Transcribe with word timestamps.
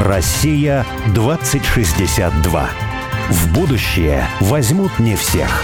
Россия 0.00 0.84
2062. 1.14 2.70
В 3.30 3.54
будущее 3.54 4.28
возьмут 4.40 4.98
не 4.98 5.16
всех. 5.16 5.62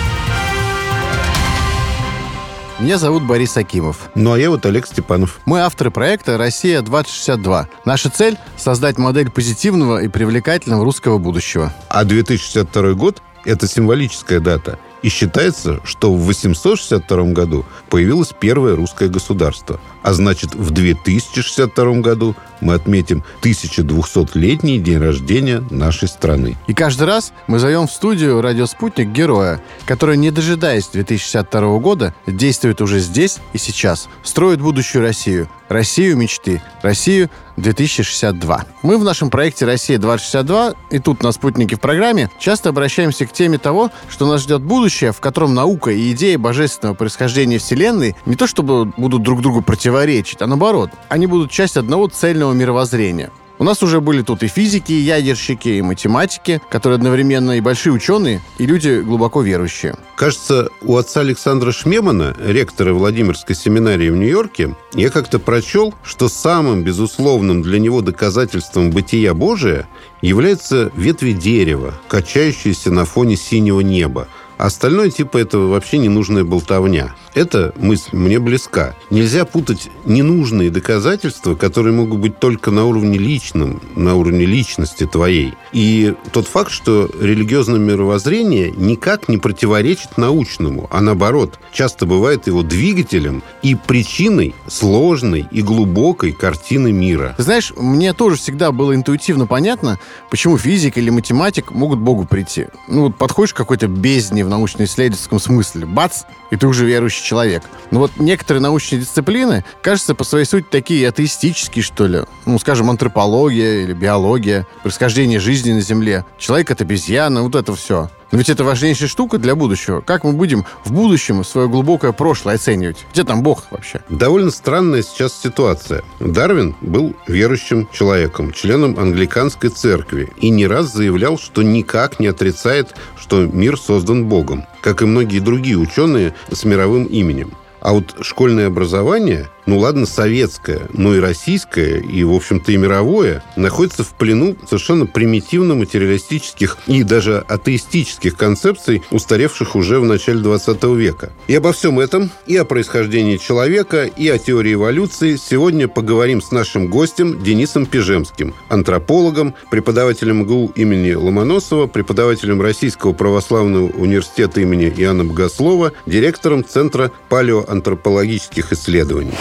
Меня 2.81 2.97
зовут 2.97 3.25
Борис 3.25 3.59
Акимов. 3.59 4.11
Ну 4.15 4.33
а 4.33 4.39
я 4.39 4.49
вот 4.49 4.65
Олег 4.65 4.87
Степанов. 4.87 5.39
Мы 5.45 5.61
авторы 5.61 5.91
проекта 5.91 6.39
«Россия-2062». 6.39 7.67
Наша 7.85 8.09
цель– 8.09 8.39
создать 8.57 8.97
модель 8.97 9.31
позитивного 9.31 10.03
и 10.03 10.09
привлекательного 10.09 10.83
русского 10.83 11.19
будущего. 11.19 11.71
А 11.91 12.05
2062 12.05 12.95
год– 12.95 13.23
это 13.45 13.69
символическая 13.69 14.41
дата– 14.41 14.79
и 15.03 15.09
считается, 15.09 15.81
что 15.85 16.15
в 16.15 16.25
862 16.27 17.25
году 17.33 17.67
появилось 17.91 18.33
первое 18.39 18.77
русское 18.77 19.09
государство. 19.09 19.81
А 20.03 20.13
значит, 20.15 20.55
в 20.55 20.71
2062 20.71 21.95
году 22.01 22.37
мы 22.63 22.75
отметим 22.75 23.23
1200-летний 23.43 24.79
день 24.79 24.99
рождения 24.99 25.63
нашей 25.71 26.09
страны. 26.09 26.57
И 26.67 26.75
каждый 26.75 27.07
раз 27.07 27.33
мы 27.47 27.59
зовем 27.59 27.87
в 27.87 27.93
студию 27.93 28.41
«Радио 28.41 28.67
Спутник» 28.67 29.09
героя, 29.09 29.61
который, 29.85 30.17
не 30.17 30.31
дожидаясь 30.31 30.89
2062 30.89 31.79
года, 31.79 32.15
действует 32.27 32.81
уже 32.81 33.01
здесь 33.01 33.39
и 33.53 33.59
сейчас, 33.59 34.09
строит 34.23 34.61
будущую 34.61 35.03
Россию, 35.03 35.49
Россию 35.69 36.17
мечты, 36.17 36.63
Россию 36.83 37.31
2062. 37.57 38.67
Мы 38.83 38.99
в 38.99 39.05
нашем 39.05 39.31
проекте 39.31 39.65
«Россия-2062» 39.65 40.77
и 40.91 40.99
тут 40.99 41.23
на 41.23 41.33
«Спутнике» 41.33 41.77
в 41.77 41.81
программе 41.81 42.31
часто 42.39 42.71
обращаемся 42.71 43.27
к 43.27 43.33
теме 43.33 43.59
того, 43.59 43.91
что 44.09 44.27
нас 44.27 44.43
ждет 44.43 44.63
будущее, 44.63 45.13
в 45.13 45.21
котором 45.21 45.55
наука 45.55 45.91
и 45.91 46.13
идеи 46.13 46.37
божественного 46.37 46.95
происхождения 46.95 47.59
Вселенной 47.59 48.17
не 48.27 48.37
то 48.37 48.47
чтобы 48.47 48.87
будут 48.97 49.23
друг 49.23 49.43
другу 49.43 49.63
противоречить, 49.63 50.43
а 50.43 50.47
наоборот, 50.47 50.91
они 51.09 51.27
будут 51.27 51.51
часть 51.51 51.77
одного 51.77 52.09
цельного 52.09 52.52
мировоззрения– 52.55 53.31
у 53.63 53.65
нас 53.65 53.81
уже 53.81 54.01
были 54.01 54.23
тут 54.23 54.43
и 54.43 54.49
физики, 54.49 54.91
и 54.91 55.03
ядерщики, 55.03 55.69
и 55.69 55.83
математики, 55.83 56.61
которые 56.69 56.97
одновременно 56.97 57.53
и 57.57 57.61
большие 57.61 57.93
ученые, 57.93 58.41
и 58.59 58.67
люди 58.67 59.03
глубоко 59.03 59.41
верующие. 59.41 59.95
Кажется, 60.17 60.69
у 60.81 60.97
отца 60.97 61.21
Александра 61.21 61.71
Шмемана, 61.71 62.35
ректора 62.45 62.93
Владимирской 62.93 63.55
семинарии 63.55 64.11
в 64.11 64.17
Нью-Йорке, 64.17 64.75
я 64.95 65.11
как-то 65.11 65.39
прочел, 65.39 65.95
что 66.03 66.29
самым 66.29 66.83
безусловным 66.83 67.63
для 67.63 67.79
него 67.79 68.01
доказательством 68.01 68.91
бытия 68.91 69.33
Божия 69.33 69.87
является 70.23 70.91
ветви 70.97 71.31
дерева, 71.31 71.95
качающиеся 72.09 72.91
на 72.91 73.05
фоне 73.05 73.37
синего 73.37 73.81
неба– 73.81 74.27
Остальное 74.63 75.11
типа 75.11 75.39
этого 75.39 75.67
вообще 75.67 75.99
ненужная 75.99 76.45
болтовня. 76.45 77.17
Эта 77.35 77.73
мысль 77.79 78.11
мне 78.13 78.39
близка. 78.39 78.95
Нельзя 79.11 79.45
путать 79.45 79.91
ненужные 80.05 80.71
доказательства, 80.71 81.57
которые 81.57 81.93
могут 81.93 82.21
быть 82.21 82.39
только 82.39 82.71
на 82.71 82.85
уровне 82.85 83.19
личном, 83.19 83.83
на 83.97 84.15
уровне 84.15 84.45
личности 84.45 85.05
твоей. 85.05 85.55
И 85.73 86.15
тот 86.31 86.47
факт, 86.47 86.71
что 86.71 87.11
религиозное 87.21 87.81
мировоззрение 87.81 88.71
никак 88.71 89.29
не 89.29 89.37
противоречит 89.37 90.17
научному, 90.17 90.87
а 90.93 91.01
наоборот, 91.01 91.59
часто 91.73 92.07
бывает 92.07 92.47
его 92.47 92.63
двигателем 92.63 93.43
и 93.63 93.75
причиной 93.75 94.55
сложной 94.69 95.49
и 95.51 95.61
глубокой 95.63 96.31
картины 96.31 96.93
мира. 96.93 97.35
Знаешь, 97.37 97.73
мне 97.77 98.13
тоже 98.13 98.37
всегда 98.37 98.71
было 98.71 98.95
интуитивно 98.95 99.49
понятно, 99.49 99.99
почему 100.31 100.57
физик 100.57 100.99
или 100.99 101.11
математик 101.11 101.73
могут 101.73 101.99
Богу 101.99 102.27
прийти. 102.27 102.67
Ну, 102.87 103.07
вот 103.07 103.17
подходишь 103.17 103.55
к 103.55 103.57
какой-то 103.57 103.89
бездне 103.89 104.45
в 104.45 104.52
научно-исследовательском 104.53 105.41
смысле. 105.41 105.87
Бац! 105.87 106.23
И 106.51 106.57
ты 106.57 106.67
уже 106.67 106.87
верующий 106.87 107.25
человек. 107.25 107.63
Но 107.91 108.01
вот 108.01 108.13
некоторые 108.19 108.63
научные 108.63 109.01
дисциплины, 109.01 109.65
кажется, 109.83 110.15
по 110.15 110.25
своей 110.25 110.45
сути 110.45 110.67
такие 110.71 111.09
атеистические, 111.09 111.83
что 111.83 112.07
ли. 112.07 112.21
Ну, 112.47 112.59
скажем, 112.59 112.91
антропология 112.91 113.83
или 113.83 113.93
биология, 113.93 114.67
происхождение 114.83 115.41
жизни 115.41 115.73
на 115.73 115.81
Земле. 115.81 116.25
Человек— 116.39 116.71
это 116.73 116.85
обезьяна, 116.85 117.43
вот 117.43 117.55
это 117.55 117.75
все. 117.75 118.11
Ведь 118.33 118.49
это 118.49 118.65
важнейшая 118.65 119.09
штука 119.09 119.37
для 119.37 119.55
будущего. 119.55 120.01
Как 120.01 120.25
мы 120.25 120.33
будем 120.33 120.65
в 120.85 120.93
будущем 120.93 121.45
свое 121.45 121.69
глубокое 121.69 122.13
прошлое 122.13 122.55
оценивать? 122.55 123.05
Где 123.13 123.25
там 123.25 123.43
Бог 123.43 123.65
вообще? 123.71 124.01
Довольно 124.09 124.51
странная 124.51 125.03
сейчас 125.03 125.39
ситуация. 125.39 126.03
Дарвин 126.19 126.75
был 126.81 127.15
верующим 127.27 127.89
человеком, 127.93 128.53
членом 128.53 128.99
англиканской 128.99 129.69
церкви, 129.69 130.31
и 130.39 130.49
не 130.49 130.67
раз 130.67 130.95
заявлял, 130.95 131.39
что 131.39 131.63
никак 131.63 132.21
не 132.21 132.27
отрицает, 132.27 132.95
что 133.19 133.45
мир 133.45 133.79
создан 133.79 134.25
Богом, 134.25 134.65
как 134.81 135.03
и 135.03 135.05
многие 135.05 135.41
другие 135.41 135.77
ученые 135.77 136.35
с 136.51 136.65
мировым 136.65 137.05
именем. 137.05 137.53
А 137.83 137.93
вот 137.93 138.15
школьное 138.23 138.69
образование 138.69 139.49
ну 139.67 139.79
ладно, 139.79 140.07
советское, 140.07 140.89
но 140.93 141.15
и 141.15 141.21
российское, 141.21 142.01
и, 142.01 142.25
в 142.25 142.33
общем-то, 142.33 142.73
и 142.73 142.77
мировое, 142.77 143.45
находится 143.57 144.03
в 144.03 144.15
плену 144.15 144.57
совершенно 144.67 145.07
примитивно-материалистических 145.07 146.79
и 146.87 147.03
даже 147.03 147.45
атеистических 147.49 148.37
концепций, 148.37 149.03
устаревших 149.11 149.77
уже 149.77 150.01
в 150.01 150.05
начале 150.05 150.41
20 150.41 150.83
века. 150.85 151.33
И 151.47 151.55
обо 151.55 151.73
всем 151.73 152.01
этом, 152.01 152.31
и 152.47 152.57
о 152.57 152.65
происхождении 152.65 153.37
человека, 153.37 154.05
и 154.05 154.29
о 154.29 154.39
теории 154.39 154.75
эволюции 154.75 155.37
сегодня 155.37 155.89
поговорим 155.89 156.43
с 156.43 156.51
нашим 156.51 156.89
гостем 156.89 157.43
Денисом 157.43 157.87
Пижемским, 157.87 158.55
антропологом, 158.69 159.55
преподавателем 159.71 160.41
МГУ 160.41 160.73
имени 160.75 161.13
Ломоносова, 161.13 161.87
преподавателем 161.87 162.61
Российского 162.61 163.13
православного 163.13 163.87
университета 163.87 164.61
имени 164.61 164.93
Иоанна 164.97 165.25
Богослова, 165.25 165.93
директором 166.07 166.65
Центра 166.65 167.13
палеоантропологических 167.29 168.73
исследований. 168.73 169.33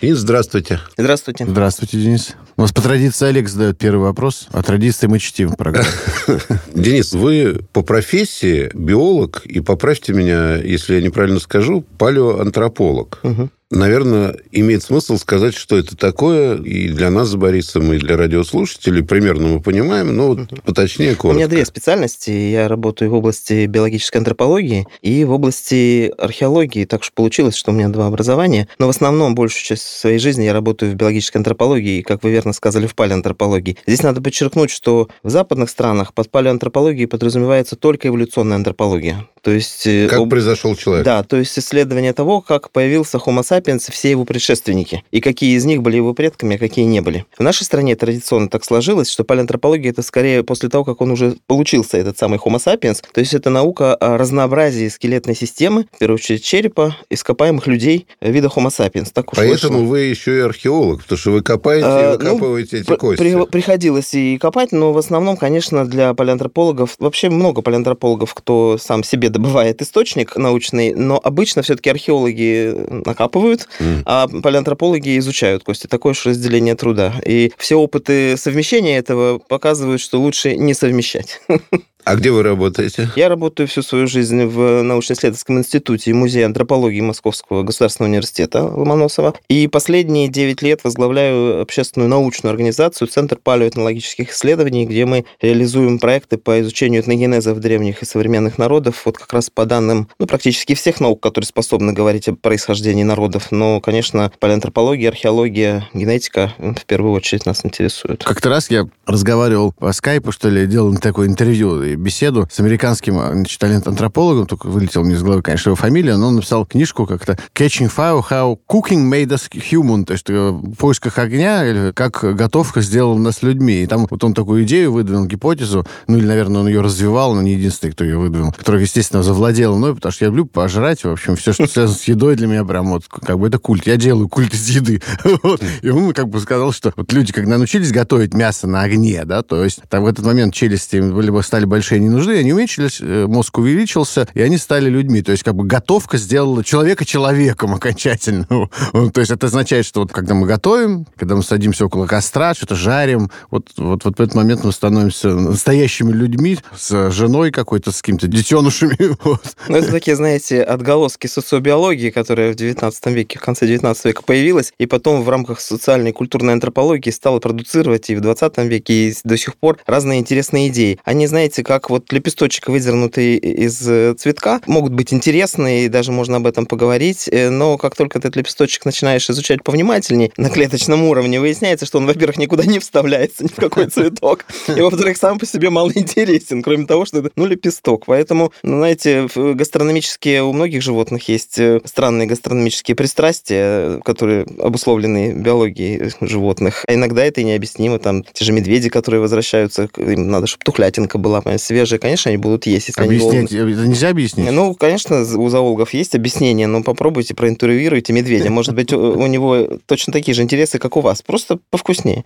Денис, 0.00 0.18
здравствуйте. 0.18 0.78
Здравствуйте. 0.96 1.46
Здравствуйте, 1.46 1.98
Денис. 1.98 2.36
У 2.58 2.62
нас 2.62 2.72
по 2.72 2.80
традиции 2.80 3.28
Олег 3.28 3.48
задает 3.48 3.76
первый 3.76 4.04
вопрос, 4.04 4.48
а 4.50 4.62
традиции 4.62 5.06
мы 5.08 5.18
чтим 5.18 5.50
в 5.50 5.56
программе. 5.56 5.90
Денис, 6.74 7.12
вы 7.12 7.60
по 7.74 7.82
профессии 7.82 8.70
биолог, 8.72 9.42
и 9.44 9.60
поправьте 9.60 10.14
меня, 10.14 10.56
если 10.56 10.94
я 10.94 11.02
неправильно 11.02 11.38
скажу, 11.38 11.84
палеоантрополог. 11.98 13.20
Угу. 13.22 13.50
Наверное, 13.70 14.36
имеет 14.52 14.84
смысл 14.84 15.16
сказать, 15.16 15.54
что 15.54 15.76
это 15.76 15.96
такое 15.96 16.56
и 16.56 16.88
для 16.88 17.10
нас 17.10 17.30
с 17.30 17.34
Борисом, 17.34 17.92
и 17.92 17.98
для 17.98 18.16
радиослушателей. 18.16 19.02
Примерно 19.02 19.48
мы 19.48 19.60
понимаем, 19.60 20.14
но 20.16 20.28
вот 20.28 20.62
поточнее, 20.64 21.16
коротко. 21.16 21.34
У 21.34 21.38
меня 21.38 21.48
две 21.48 21.64
специальности. 21.66 22.30
Я 22.30 22.68
работаю 22.68 23.10
в 23.10 23.14
области 23.14 23.66
биологической 23.66 24.18
антропологии 24.18 24.86
и 25.02 25.24
в 25.24 25.32
области 25.32 26.12
археологии. 26.16 26.84
Так 26.84 27.00
уж 27.00 27.12
получилось, 27.12 27.56
что 27.56 27.72
у 27.72 27.74
меня 27.74 27.88
два 27.88 28.06
образования. 28.06 28.68
Но 28.78 28.86
в 28.86 28.90
основном 28.90 29.34
большую 29.34 29.64
часть 29.64 29.82
своей 29.82 30.20
жизни 30.20 30.44
я 30.44 30.52
работаю 30.52 30.92
в 30.92 30.94
биологической 30.94 31.38
антропологии, 31.38 32.02
как 32.02 32.22
вы 32.22 32.30
верно 32.30 32.45
сказали, 32.52 32.86
в 32.86 32.94
палеоантропологии. 32.94 33.76
Здесь 33.86 34.02
надо 34.02 34.20
подчеркнуть, 34.20 34.70
что 34.70 35.08
в 35.22 35.30
западных 35.30 35.70
странах 35.70 36.14
под 36.14 36.30
палеоантропологией 36.30 37.06
подразумевается 37.08 37.76
только 37.76 38.08
эволюционная 38.08 38.56
антропология. 38.56 39.26
То 39.46 39.52
есть... 39.52 39.86
Э, 39.86 40.08
как 40.08 40.18
об... 40.18 40.28
произошел 40.28 40.74
человек. 40.74 41.04
Да, 41.04 41.22
то 41.22 41.36
есть 41.36 41.56
исследование 41.56 42.12
того, 42.12 42.40
как 42.40 42.72
появился 42.72 43.18
Homo 43.18 43.42
sapiens, 43.42 43.90
все 43.92 44.10
его 44.10 44.24
предшественники, 44.24 45.04
и 45.12 45.20
какие 45.20 45.56
из 45.56 45.64
них 45.64 45.82
были 45.82 45.96
его 45.96 46.14
предками, 46.14 46.56
а 46.56 46.58
какие 46.58 46.84
не 46.84 47.00
были. 47.00 47.26
В 47.38 47.42
нашей 47.42 47.62
стране 47.62 47.94
традиционно 47.94 48.48
так 48.48 48.64
сложилось, 48.64 49.08
что 49.08 49.22
палеантропология 49.22 49.92
это 49.92 50.02
скорее 50.02 50.42
после 50.42 50.68
того, 50.68 50.84
как 50.84 51.00
он 51.00 51.12
уже 51.12 51.36
получился, 51.46 51.96
этот 51.96 52.18
самый 52.18 52.40
Homo 52.40 52.56
sapiens, 52.56 53.04
то 53.12 53.20
есть 53.20 53.34
это 53.34 53.50
наука 53.50 53.94
о 53.94 54.18
разнообразии 54.18 54.88
скелетной 54.88 55.36
системы, 55.36 55.86
в 55.92 55.98
первую 55.98 56.16
очередь 56.16 56.42
черепа, 56.42 56.96
ископаемых 57.08 57.68
людей 57.68 58.08
вида 58.20 58.48
Homo 58.48 58.68
sapiens. 58.68 59.10
Так 59.12 59.32
уж 59.32 59.38
Поэтому 59.38 59.78
вышло. 59.78 59.90
вы 59.90 60.00
еще 60.00 60.38
и 60.38 60.40
археолог, 60.40 61.02
потому 61.02 61.18
что 61.18 61.30
вы 61.30 61.42
копаете 61.42 61.86
а, 61.86 62.14
и 62.14 62.16
выкапываете 62.36 62.76
ну, 62.76 62.82
эти 62.82 62.98
кости. 62.98 63.22
При, 63.22 63.46
приходилось 63.46 64.14
и 64.14 64.38
копать, 64.38 64.72
но 64.72 64.92
в 64.92 64.98
основном, 64.98 65.36
конечно, 65.36 65.84
для 65.84 66.14
палеантропологов, 66.14 66.96
вообще 66.98 67.28
много 67.28 67.62
палеантропологов, 67.62 68.34
кто 68.34 68.78
сам 68.78 69.02
себе 69.02 69.28
добывает 69.28 69.82
источник 69.82 70.36
научный, 70.36 70.94
но 70.94 71.20
обычно 71.22 71.62
все-таки 71.62 71.90
археологи 71.90 72.74
накапывают, 73.04 73.68
mm. 73.80 74.02
а 74.04 74.28
палеантропологи 74.28 75.18
изучают 75.18 75.64
кости. 75.64 75.86
Такое 75.86 76.12
уж 76.12 76.26
разделение 76.26 76.74
труда. 76.74 77.14
И 77.24 77.52
все 77.56 77.76
опыты 77.76 78.36
совмещения 78.36 78.98
этого 78.98 79.38
показывают, 79.38 80.00
что 80.00 80.20
лучше 80.20 80.56
не 80.56 80.74
совмещать. 80.74 81.40
А 82.06 82.14
где 82.14 82.30
вы 82.30 82.44
работаете? 82.44 83.10
Я 83.16 83.28
работаю 83.28 83.66
всю 83.66 83.82
свою 83.82 84.06
жизнь 84.06 84.44
в 84.44 84.82
научно-исследовательском 84.82 85.58
институте 85.58 86.14
Музея 86.14 86.46
антропологии 86.46 87.00
Московского 87.00 87.64
государственного 87.64 88.10
университета 88.10 88.62
Ломоносова. 88.62 89.34
И 89.48 89.66
последние 89.66 90.28
9 90.28 90.62
лет 90.62 90.84
возглавляю 90.84 91.60
общественную 91.60 92.08
научную 92.08 92.52
организацию 92.52 93.08
Центр 93.08 93.38
палеоэтнологических 93.42 94.30
исследований, 94.30 94.86
где 94.86 95.04
мы 95.04 95.24
реализуем 95.42 95.98
проекты 95.98 96.38
по 96.38 96.60
изучению 96.60 97.02
этногенезов 97.02 97.58
древних 97.58 98.02
и 98.02 98.06
современных 98.06 98.56
народов, 98.56 99.02
вот 99.04 99.18
как 99.18 99.32
раз 99.32 99.50
по 99.50 99.66
данным 99.66 100.08
ну, 100.20 100.28
практически 100.28 100.76
всех 100.76 101.00
наук, 101.00 101.20
которые 101.20 101.48
способны 101.48 101.92
говорить 101.92 102.28
о 102.28 102.36
происхождении 102.36 103.02
народов. 103.02 103.50
Но, 103.50 103.80
конечно, 103.80 104.30
палеоантропология, 104.38 105.08
археология, 105.08 105.88
генетика 105.92 106.52
в 106.58 106.84
первую 106.86 107.14
очередь 107.14 107.46
нас 107.46 107.64
интересуют. 107.64 108.22
Как-то 108.22 108.48
раз 108.48 108.70
я 108.70 108.88
разговаривал 109.06 109.72
по 109.72 109.90
скайпу, 109.90 110.30
что 110.30 110.48
ли, 110.48 110.68
делал 110.68 110.96
такое 110.98 111.26
интервью, 111.26 111.82
и 111.82 111.95
беседу 111.96 112.48
с 112.50 112.60
американским 112.60 113.18
значит, 113.18 113.62
антропологом, 113.62 114.46
только 114.46 114.66
вылетел 114.66 115.04
мне 115.04 115.14
из 115.14 115.22
головы, 115.22 115.42
конечно, 115.42 115.70
его 115.70 115.76
фамилия, 115.76 116.16
но 116.16 116.28
он 116.28 116.36
написал 116.36 116.66
книжку 116.66 117.06
как-то 117.06 117.38
«Catching 117.54 117.90
Fire, 117.94 118.22
How 118.28 118.58
Cooking 118.68 119.10
Made 119.10 119.28
Us 119.28 119.50
Human», 119.50 120.04
то 120.04 120.12
есть 120.12 120.28
в 120.28 120.74
поисках 120.76 121.18
огня, 121.18 121.66
или 121.66 121.92
как 121.92 122.20
готовка 122.36 122.80
сделала 122.80 123.18
нас 123.18 123.42
людьми. 123.42 123.82
И 123.82 123.86
там 123.86 124.06
вот 124.08 124.22
он 124.24 124.34
такую 124.34 124.64
идею 124.64 124.92
выдвинул, 124.92 125.26
гипотезу, 125.26 125.86
ну 126.06 126.18
или, 126.18 126.26
наверное, 126.26 126.60
он 126.60 126.68
ее 126.68 126.80
развивал, 126.80 127.34
но 127.34 127.42
не 127.42 127.52
единственный, 127.52 127.92
кто 127.92 128.04
ее 128.04 128.18
выдвинул, 128.18 128.52
который, 128.52 128.82
естественно, 128.82 129.22
завладел 129.22 129.76
мной, 129.76 129.94
потому 129.94 130.12
что 130.12 130.24
я 130.24 130.28
люблю 130.28 130.46
пожрать, 130.46 131.04
в 131.04 131.10
общем, 131.10 131.36
все, 131.36 131.52
что 131.52 131.66
связано 131.66 131.98
с 131.98 132.04
едой 132.04 132.36
для 132.36 132.46
меня 132.46 132.64
прям 132.64 132.88
вот, 132.88 133.04
как 133.08 133.38
бы 133.38 133.48
это 133.48 133.58
культ. 133.58 133.86
Я 133.86 133.96
делаю 133.96 134.28
культ 134.28 134.54
из 134.54 134.68
еды. 134.68 135.02
И 135.82 135.88
он 135.88 136.12
как 136.12 136.28
бы 136.28 136.40
сказал, 136.40 136.72
что 136.72 136.92
вот 136.96 137.12
люди, 137.12 137.32
когда 137.32 137.56
научились 137.56 137.92
готовить 137.92 138.34
мясо 138.34 138.66
на 138.66 138.82
огне, 138.82 139.24
да, 139.24 139.42
то 139.42 139.62
есть 139.62 139.80
там 139.88 140.04
в 140.04 140.06
этот 140.06 140.24
момент 140.24 140.54
челюсти 140.54 140.96
либо 140.96 141.40
стали 141.40 141.64
большие, 141.64 141.85
не 141.94 142.08
нужны, 142.08 142.38
они 142.38 142.52
уменьшились, 142.52 142.98
э, 143.00 143.26
мозг 143.26 143.58
увеличился, 143.58 144.28
и 144.34 144.40
они 144.40 144.58
стали 144.58 144.88
людьми. 144.88 145.22
То 145.22 145.32
есть 145.32 145.42
как 145.42 145.54
бы 145.54 145.64
готовка 145.64 146.18
сделала 146.18 146.64
человека 146.64 147.04
человеком 147.04 147.74
окончательно. 147.74 148.46
То 149.12 149.20
есть 149.20 149.30
это 149.30 149.46
означает, 149.46 149.86
что 149.86 150.00
вот 150.00 150.12
когда 150.12 150.34
мы 150.34 150.46
готовим, 150.46 151.06
когда 151.16 151.36
мы 151.36 151.42
садимся 151.42 151.86
около 151.86 152.06
костра, 152.06 152.54
что-то 152.54 152.74
жарим, 152.74 153.30
вот, 153.50 153.70
вот, 153.76 154.04
вот 154.04 154.18
в 154.18 154.22
этот 154.22 154.34
момент 154.34 154.64
мы 154.64 154.72
становимся 154.72 155.28
настоящими 155.28 156.12
людьми 156.12 156.58
с 156.76 157.10
женой 157.10 157.50
какой-то, 157.50 157.92
с 157.92 158.02
какими-то 158.02 158.26
детенышами. 158.26 158.96
Вот. 159.26 159.56
Ну, 159.68 159.76
это 159.76 159.90
такие, 159.90 160.14
знаете, 160.14 160.62
отголоски 160.62 161.26
социобиологии, 161.26 162.10
которая 162.10 162.52
в 162.52 162.54
19 162.54 163.06
веке, 163.06 163.38
в 163.38 163.42
конце 163.42 163.66
19 163.66 164.04
века 164.04 164.22
появилась, 164.22 164.72
и 164.78 164.86
потом 164.86 165.22
в 165.22 165.28
рамках 165.28 165.60
социальной 165.60 166.10
и 166.10 166.12
культурной 166.12 166.52
антропологии 166.52 167.10
стала 167.10 167.40
продуцировать 167.40 168.10
и 168.10 168.14
в 168.14 168.20
20 168.20 168.58
веке, 168.58 168.94
и 168.94 169.14
до 169.24 169.36
сих 169.36 169.56
пор 169.56 169.78
разные 169.86 170.20
интересные 170.20 170.68
идеи. 170.68 170.98
Они, 171.04 171.26
знаете, 171.26 171.62
как 171.66 171.90
вот 171.90 172.12
лепесточек, 172.12 172.68
выдернутый 172.68 173.36
из 173.36 173.76
цветка, 174.20 174.60
могут 174.66 174.92
быть 174.92 175.12
интересны, 175.12 175.84
и 175.84 175.88
даже 175.88 176.12
можно 176.12 176.36
об 176.36 176.46
этом 176.46 176.64
поговорить, 176.64 177.28
э, 177.28 177.50
но 177.50 177.76
как 177.76 177.96
только 177.96 178.20
этот 178.20 178.36
лепесточек 178.36 178.84
начинаешь 178.84 179.28
изучать 179.28 179.64
повнимательнее, 179.64 180.30
на 180.36 180.48
клеточном 180.48 181.02
уровне, 181.02 181.40
выясняется, 181.40 181.84
что 181.84 181.98
он, 181.98 182.06
во-первых, 182.06 182.38
никуда 182.38 182.64
не 182.64 182.78
вставляется, 182.78 183.42
ни 183.42 183.48
в 183.48 183.56
какой 183.56 183.86
цветок, 183.90 184.44
и, 184.68 184.80
во-вторых, 184.80 185.16
сам 185.16 185.40
по 185.40 185.46
себе 185.46 185.70
мало 185.70 185.90
интересен, 185.92 186.62
кроме 186.62 186.86
того, 186.86 187.04
что 187.04 187.18
это, 187.18 187.30
ну, 187.34 187.46
лепесток. 187.46 188.06
Поэтому, 188.06 188.52
ну, 188.62 188.76
знаете, 188.76 189.28
гастрономические 189.34 190.44
у 190.44 190.52
многих 190.52 190.82
животных 190.82 191.28
есть 191.28 191.58
э, 191.58 191.80
странные 191.84 192.28
гастрономические 192.28 192.94
пристрастия, 192.94 194.00
которые 194.04 194.46
обусловлены 194.60 195.32
биологией 195.32 196.12
животных. 196.20 196.84
А 196.86 196.94
иногда 196.94 197.24
это 197.24 197.40
и 197.40 197.44
необъяснимо. 197.44 197.98
Там 197.98 198.22
те 198.22 198.44
же 198.44 198.52
медведи, 198.52 198.88
которые 198.88 199.20
возвращаются, 199.20 199.88
им 199.96 200.28
надо, 200.30 200.46
чтобы 200.46 200.62
тухлятинка 200.62 201.18
была 201.18 201.40
свежая. 201.58 201.98
Конечно, 201.98 202.30
они 202.30 202.38
будут 202.38 202.66
есть, 202.66 202.88
если 202.88 203.02
Объяснять, 203.02 203.52
они 203.52 203.72
это 203.72 203.86
нельзя 203.86 204.10
объяснить? 204.10 204.50
Ну, 204.50 204.74
конечно, 204.74 205.20
у 205.20 205.48
зоологов 205.48 205.94
есть 205.94 206.14
объяснение, 206.14 206.66
но 206.66 206.82
попробуйте, 206.82 207.34
проинтервьюируйте 207.34 208.12
медведя. 208.12 208.50
Может 208.50 208.74
быть, 208.74 208.92
у 208.92 209.26
него 209.26 209.78
точно 209.86 210.12
такие 210.12 210.34
же 210.34 210.42
интересы, 210.42 210.78
как 210.78 210.96
у 210.96 211.00
вас, 211.00 211.22
просто 211.22 211.58
повкуснее. 211.70 212.24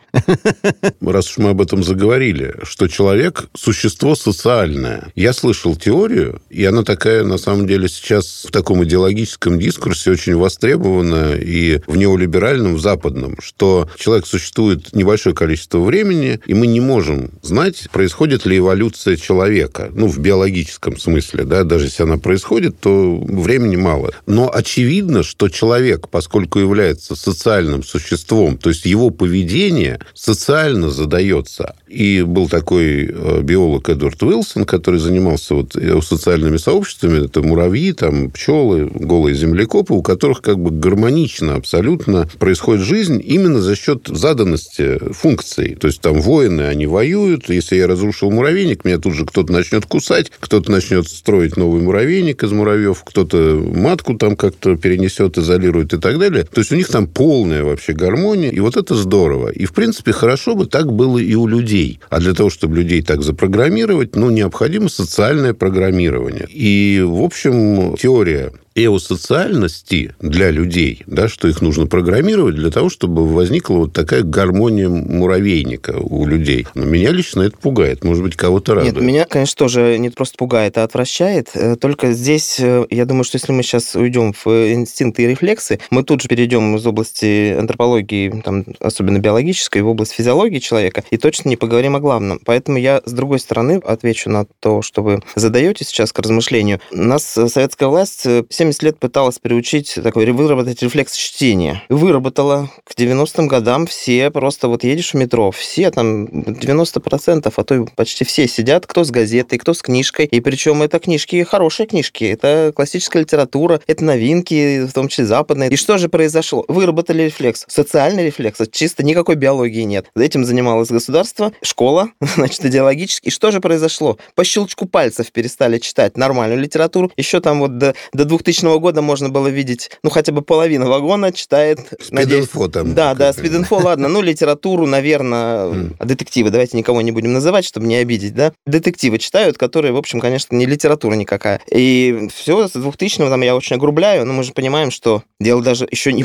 Раз 1.01 1.31
уж 1.31 1.39
мы 1.39 1.51
об 1.51 1.61
этом 1.61 1.83
заговорили, 1.83 2.55
что 2.63 2.89
человек– 2.89 3.49
существо 3.55 4.15
социальное. 4.15 5.13
Я 5.15 5.33
слышал 5.33 5.77
теорию, 5.77 6.41
и 6.51 6.65
она 6.65 6.83
такая, 6.83 7.25
на 7.25 7.39
самом 7.39 7.67
деле, 7.67 7.89
сейчас 7.89 8.47
в 8.49 8.53
таком 8.53 8.85
идеологическом 8.85 9.59
дискурсе 9.59 10.11
очень 10.11 10.37
востребована 10.37 11.35
и 11.35 11.81
в 11.87 11.97
неолиберальном, 11.97 12.75
в 12.75 12.81
западном, 12.81 13.37
что 13.41 13.89
человек 13.99 14.27
существует 14.27 14.95
небольшое 14.95 15.35
количество 15.35 15.79
времени, 15.81 16.41
и 16.47 16.55
мы 16.55 16.67
не 16.67 16.81
можем 16.81 17.31
знать, 17.43 17.89
происходит 17.93 18.47
ли 18.47 18.59
эволюция 18.59 19.17
человека, 19.21 19.91
ну, 19.95 20.07
в 20.09 20.19
биологическом 20.19 20.99
смысле, 20.99 21.45
да, 21.45 21.65
даже 21.65 21.87
если 21.87 22.03
она 22.03 22.17
происходит, 22.17 22.81
то 22.81 23.17
времени 23.17 23.77
мало. 23.77 24.13
Но 24.27 24.51
очевидно, 24.53 25.23
что 25.23 25.49
человек, 25.49 26.09
поскольку 26.09 26.59
является 26.59 27.15
социальным 27.15 27.83
существом, 27.83 28.59
то 28.59 28.71
есть 28.71 28.87
его 28.87 29.11
поведение 29.11 30.01
социально 30.15 30.91
задается. 30.91 31.75
И 31.89 32.23
был 32.23 32.49
такой 32.49 33.07
э, 33.07 33.41
биолог 33.43 33.89
Эдвард 33.89 34.23
Уилсон, 34.23 34.65
который 34.65 35.01
занимался 35.01 35.55
вот 35.55 35.77
э, 35.77 36.01
социальными 36.03 36.57
сообществами, 36.57 37.25
это 37.25 37.43
муравьи, 37.43 37.93
там, 37.93 38.31
пчелы, 38.31 38.87
голые 38.95 39.35
землекопы, 39.35 39.95
у 39.95 40.03
которых 40.03 40.41
как 40.41 40.59
бы 40.59 40.71
гармонично 40.71 41.57
абсолютно 41.57 42.29
происходит 42.39 42.85
жизнь 42.85 43.21
именно 43.25 43.61
за 43.61 43.77
счет 43.77 44.07
заданности 44.07 44.99
функций. 45.13 45.75
То 45.75 45.89
есть 45.89 46.01
там 46.01 46.21
воины, 46.21 46.63
они 46.63 46.87
воюют. 46.87 47.49
Если 47.49 47.77
я 47.77 47.87
разрушил 47.87 48.31
муравейник, 48.31 48.85
меня 48.85 48.99
тут 48.99 49.10
же 49.13 49.27
кто-то 49.27 49.53
начнет 49.53 49.87
кусать, 49.87 50.31
кто-то 50.41 50.71
начнет 50.71 51.09
строить 51.09 51.57
новый 51.57 51.83
муравейник 51.83 52.43
из 52.43 52.53
муравьев, 52.53 53.03
кто-то 53.05 53.63
матку 53.75 54.15
там 54.15 54.37
как-то 54.37 54.77
перенесет, 54.77 55.39
изолирует 55.39 55.93
и 55.93 55.99
так 55.99 56.19
далее. 56.19 56.45
То 56.45 56.61
есть 56.61 56.73
у 56.73 56.77
них 56.77 56.89
там 56.89 57.07
полная 57.07 57.65
вообще 57.65 57.93
гармония, 57.93 58.51
и 58.51 58.61
вот 58.61 58.77
это 58.77 58.95
здорово. 58.95 59.51
И, 59.51 59.67
в 59.67 59.73
принципе, 59.73 60.13
хорошо 60.13 60.55
бы 60.55 60.67
так 60.67 60.93
было 60.93 61.19
и 61.19 61.35
у 61.35 61.47
людей. 61.47 62.01
А 62.09 62.21
для 62.21 62.35
того, 62.35 62.51
чтобы 62.51 62.77
людей 62.77 63.03
так 63.03 63.23
запрограммировать, 63.23 64.17
ну, 64.17 64.31
необходимо 64.31 64.89
социальное 64.89 65.55
программирование. 65.55 66.47
И, 66.51 67.03
в 67.05 67.23
общем, 67.23 67.97
теория 67.97 68.53
эосоциальности 68.75 70.15
для 70.21 70.51
людей, 70.51 71.03
да, 71.07 71.29
что 71.29 71.49
их 71.49 71.61
нужно 71.61 71.87
программировать 71.87 72.55
для 72.55 72.71
того, 72.71 72.89
чтобы 72.89 73.27
возникла 73.27 73.75
вот 73.75 73.93
такая 73.93 74.23
гармония 74.23 74.89
муравейника 74.89 75.97
у 75.99 76.27
людей. 76.27 76.67
Но 76.75 76.85
меня 76.85 77.11
лично 77.11 77.43
это 77.43 77.57
пугает. 77.57 78.05
Может 78.05 78.23
быть, 78.23 78.37
кого-то 78.37 78.75
радует. 78.75 78.95
Нет, 78.95 79.03
меня, 79.03 79.25
конечно, 79.25 79.57
тоже 79.57 79.99
не 79.99 80.11
просто 80.11 80.37
пугает, 80.37 80.79
а 80.79 80.85
отвращает. 80.85 81.51
Э, 81.55 81.77
только 81.77 82.13
здесь, 82.13 82.61
э, 82.61 82.87
я 82.91 83.07
думаю, 83.07 83.25
что 83.25 83.37
если 83.37 83.53
мы 83.53 83.63
сейчас 83.63 83.97
уйдем 83.97 84.33
в 84.33 84.47
инстинкты 84.47 85.25
и 85.25 85.27
рефлексы, 85.27 85.81
мы 85.91 86.05
тут 86.05 86.23
же 86.23 86.29
перейдем 86.29 86.77
из 86.77 86.87
области 86.87 87.53
антропологии, 87.59 88.41
там, 88.45 88.65
особенно 88.79 89.19
биологической, 89.19 89.83
в 89.83 89.89
область 89.89 90.13
физиологии 90.13 90.59
человека, 90.59 91.03
и 91.11 91.17
точно 91.17 91.49
не 91.49 91.57
поговорим 91.57 91.97
о 91.97 92.01
главном. 92.01 92.41
Поэтому 92.45 92.79
я, 92.79 93.03
с 93.05 93.13
другой 93.13 93.41
стороны, 93.41 93.81
отвечу 93.85 94.31
на 94.31 94.47
то, 94.61 94.83
что 94.83 95.03
вы 95.03 95.23
задаете 95.35 95.85
сейчас 95.85 96.13
к 96.13 96.19
размышлению. 96.21 96.81
Нас 96.93 97.37
э, 97.37 97.49
советская 97.49 97.89
власть 97.89 98.27
70 98.61 98.83
лет 98.83 98.99
пыталась 98.99 99.39
приучить 99.39 99.99
такой, 100.03 100.31
выработать 100.33 100.83
рефлекс 100.83 101.17
чтения. 101.17 101.83
Выработала. 101.89 102.69
К 102.85 102.93
90-м 102.95 103.49
годам 103.49 103.87
все 103.87 104.31
просто 104.31 104.69
вот 104.69 104.85
едешь 104.85 105.13
в 105.13 105.15
метро, 105.15 105.51
все 105.51 105.91
там 105.91 106.27
90%, 106.27 107.53
а 107.57 107.65
то 107.65 107.75
и 107.75 107.87
почти 107.97 108.27
все 108.27 108.47
сидят, 108.47 108.87
кто 108.87 109.03
с 109.03 109.11
газетой, 109.11 109.59
кто 109.59 109.73
с 109.73 109.81
книжкой. 109.81 110.27
И 110.27 110.41
причем 110.41 110.83
это 110.83 110.99
книжки, 110.99 111.43
хорошие 111.43 111.87
книжки, 111.87 112.25
это 112.25 112.71
классическая 112.77 113.21
литература, 113.21 113.81
это 113.87 114.05
новинки, 114.05 114.85
в 114.85 114.93
том 114.93 115.09
числе 115.09 115.25
западные. 115.25 115.71
И 115.71 115.77
что 115.77 115.97
же 115.97 116.11
произошло? 116.11 116.67
Выработали 116.69 117.23
рефлекс, 117.23 117.65
социальный 117.67 118.27
рефлекс, 118.27 118.61
чисто 118.71 119.03
никакой 119.03 119.37
биологии 119.37 119.85
нет. 119.85 120.11
Этим 120.15 120.45
занималось 120.45 120.91
государство, 120.91 121.55
школа, 121.63 122.11
значит, 122.21 122.63
идеологически. 122.67 123.29
И 123.29 123.31
что 123.31 123.53
же 123.53 123.61
произошло? 123.61 124.19
По 124.35 124.45
щелчку 124.45 124.85
пальцев 124.85 125.33
перестали 125.33 125.79
читать 125.79 126.19
нормальную 126.19 126.61
литературу. 126.61 127.11
Еще 127.17 127.41
там 127.41 127.61
вот 127.61 127.79
до, 127.79 127.95
до 128.13 128.27
2000 128.27 128.50
2000 128.51 128.79
года 128.81 129.03
можно 129.03 129.29
было 129.29 129.49
видеть, 129.49 129.91
ну, 130.03 130.11
хотя 130.11 130.33
бы 130.33 130.43
половина 130.43 130.89
вагона 130.89 131.33
читает... 131.33 131.81
Спидинфо 132.01 132.69
там. 132.69 132.95
Да, 132.95 133.15
да, 133.15 133.33
спидинфо, 133.33 133.77
ладно. 133.77 134.09
Ну, 134.09 134.23
литературу, 134.23 134.87
наверное, 134.87 135.91
детективы, 136.01 136.51
давайте 136.51 136.77
никого 136.77 137.01
не 137.01 137.13
будем 137.13 137.33
называть, 137.33 137.65
чтобы 137.65 137.87
не 137.87 137.97
обидеть, 137.97 138.35
да? 138.35 138.53
Детективы 138.67 139.19
читают, 139.19 139.57
которые, 139.57 139.93
в 139.93 139.97
общем, 139.97 140.21
конечно, 140.21 140.55
не 140.57 140.67
литература 140.67 141.15
никакая. 141.15 141.61
И 141.71 142.29
все 142.35 142.69
с 142.69 142.73
2000 142.73 143.29
там 143.29 143.41
я 143.43 143.55
очень 143.55 143.77
огрубляю, 143.77 144.27
но 144.27 144.33
мы 144.33 144.43
же 144.43 144.53
понимаем, 144.53 144.91
что 144.91 145.23
дело 145.39 145.63
даже 145.63 145.87
еще 145.91 146.13
не. 146.13 146.23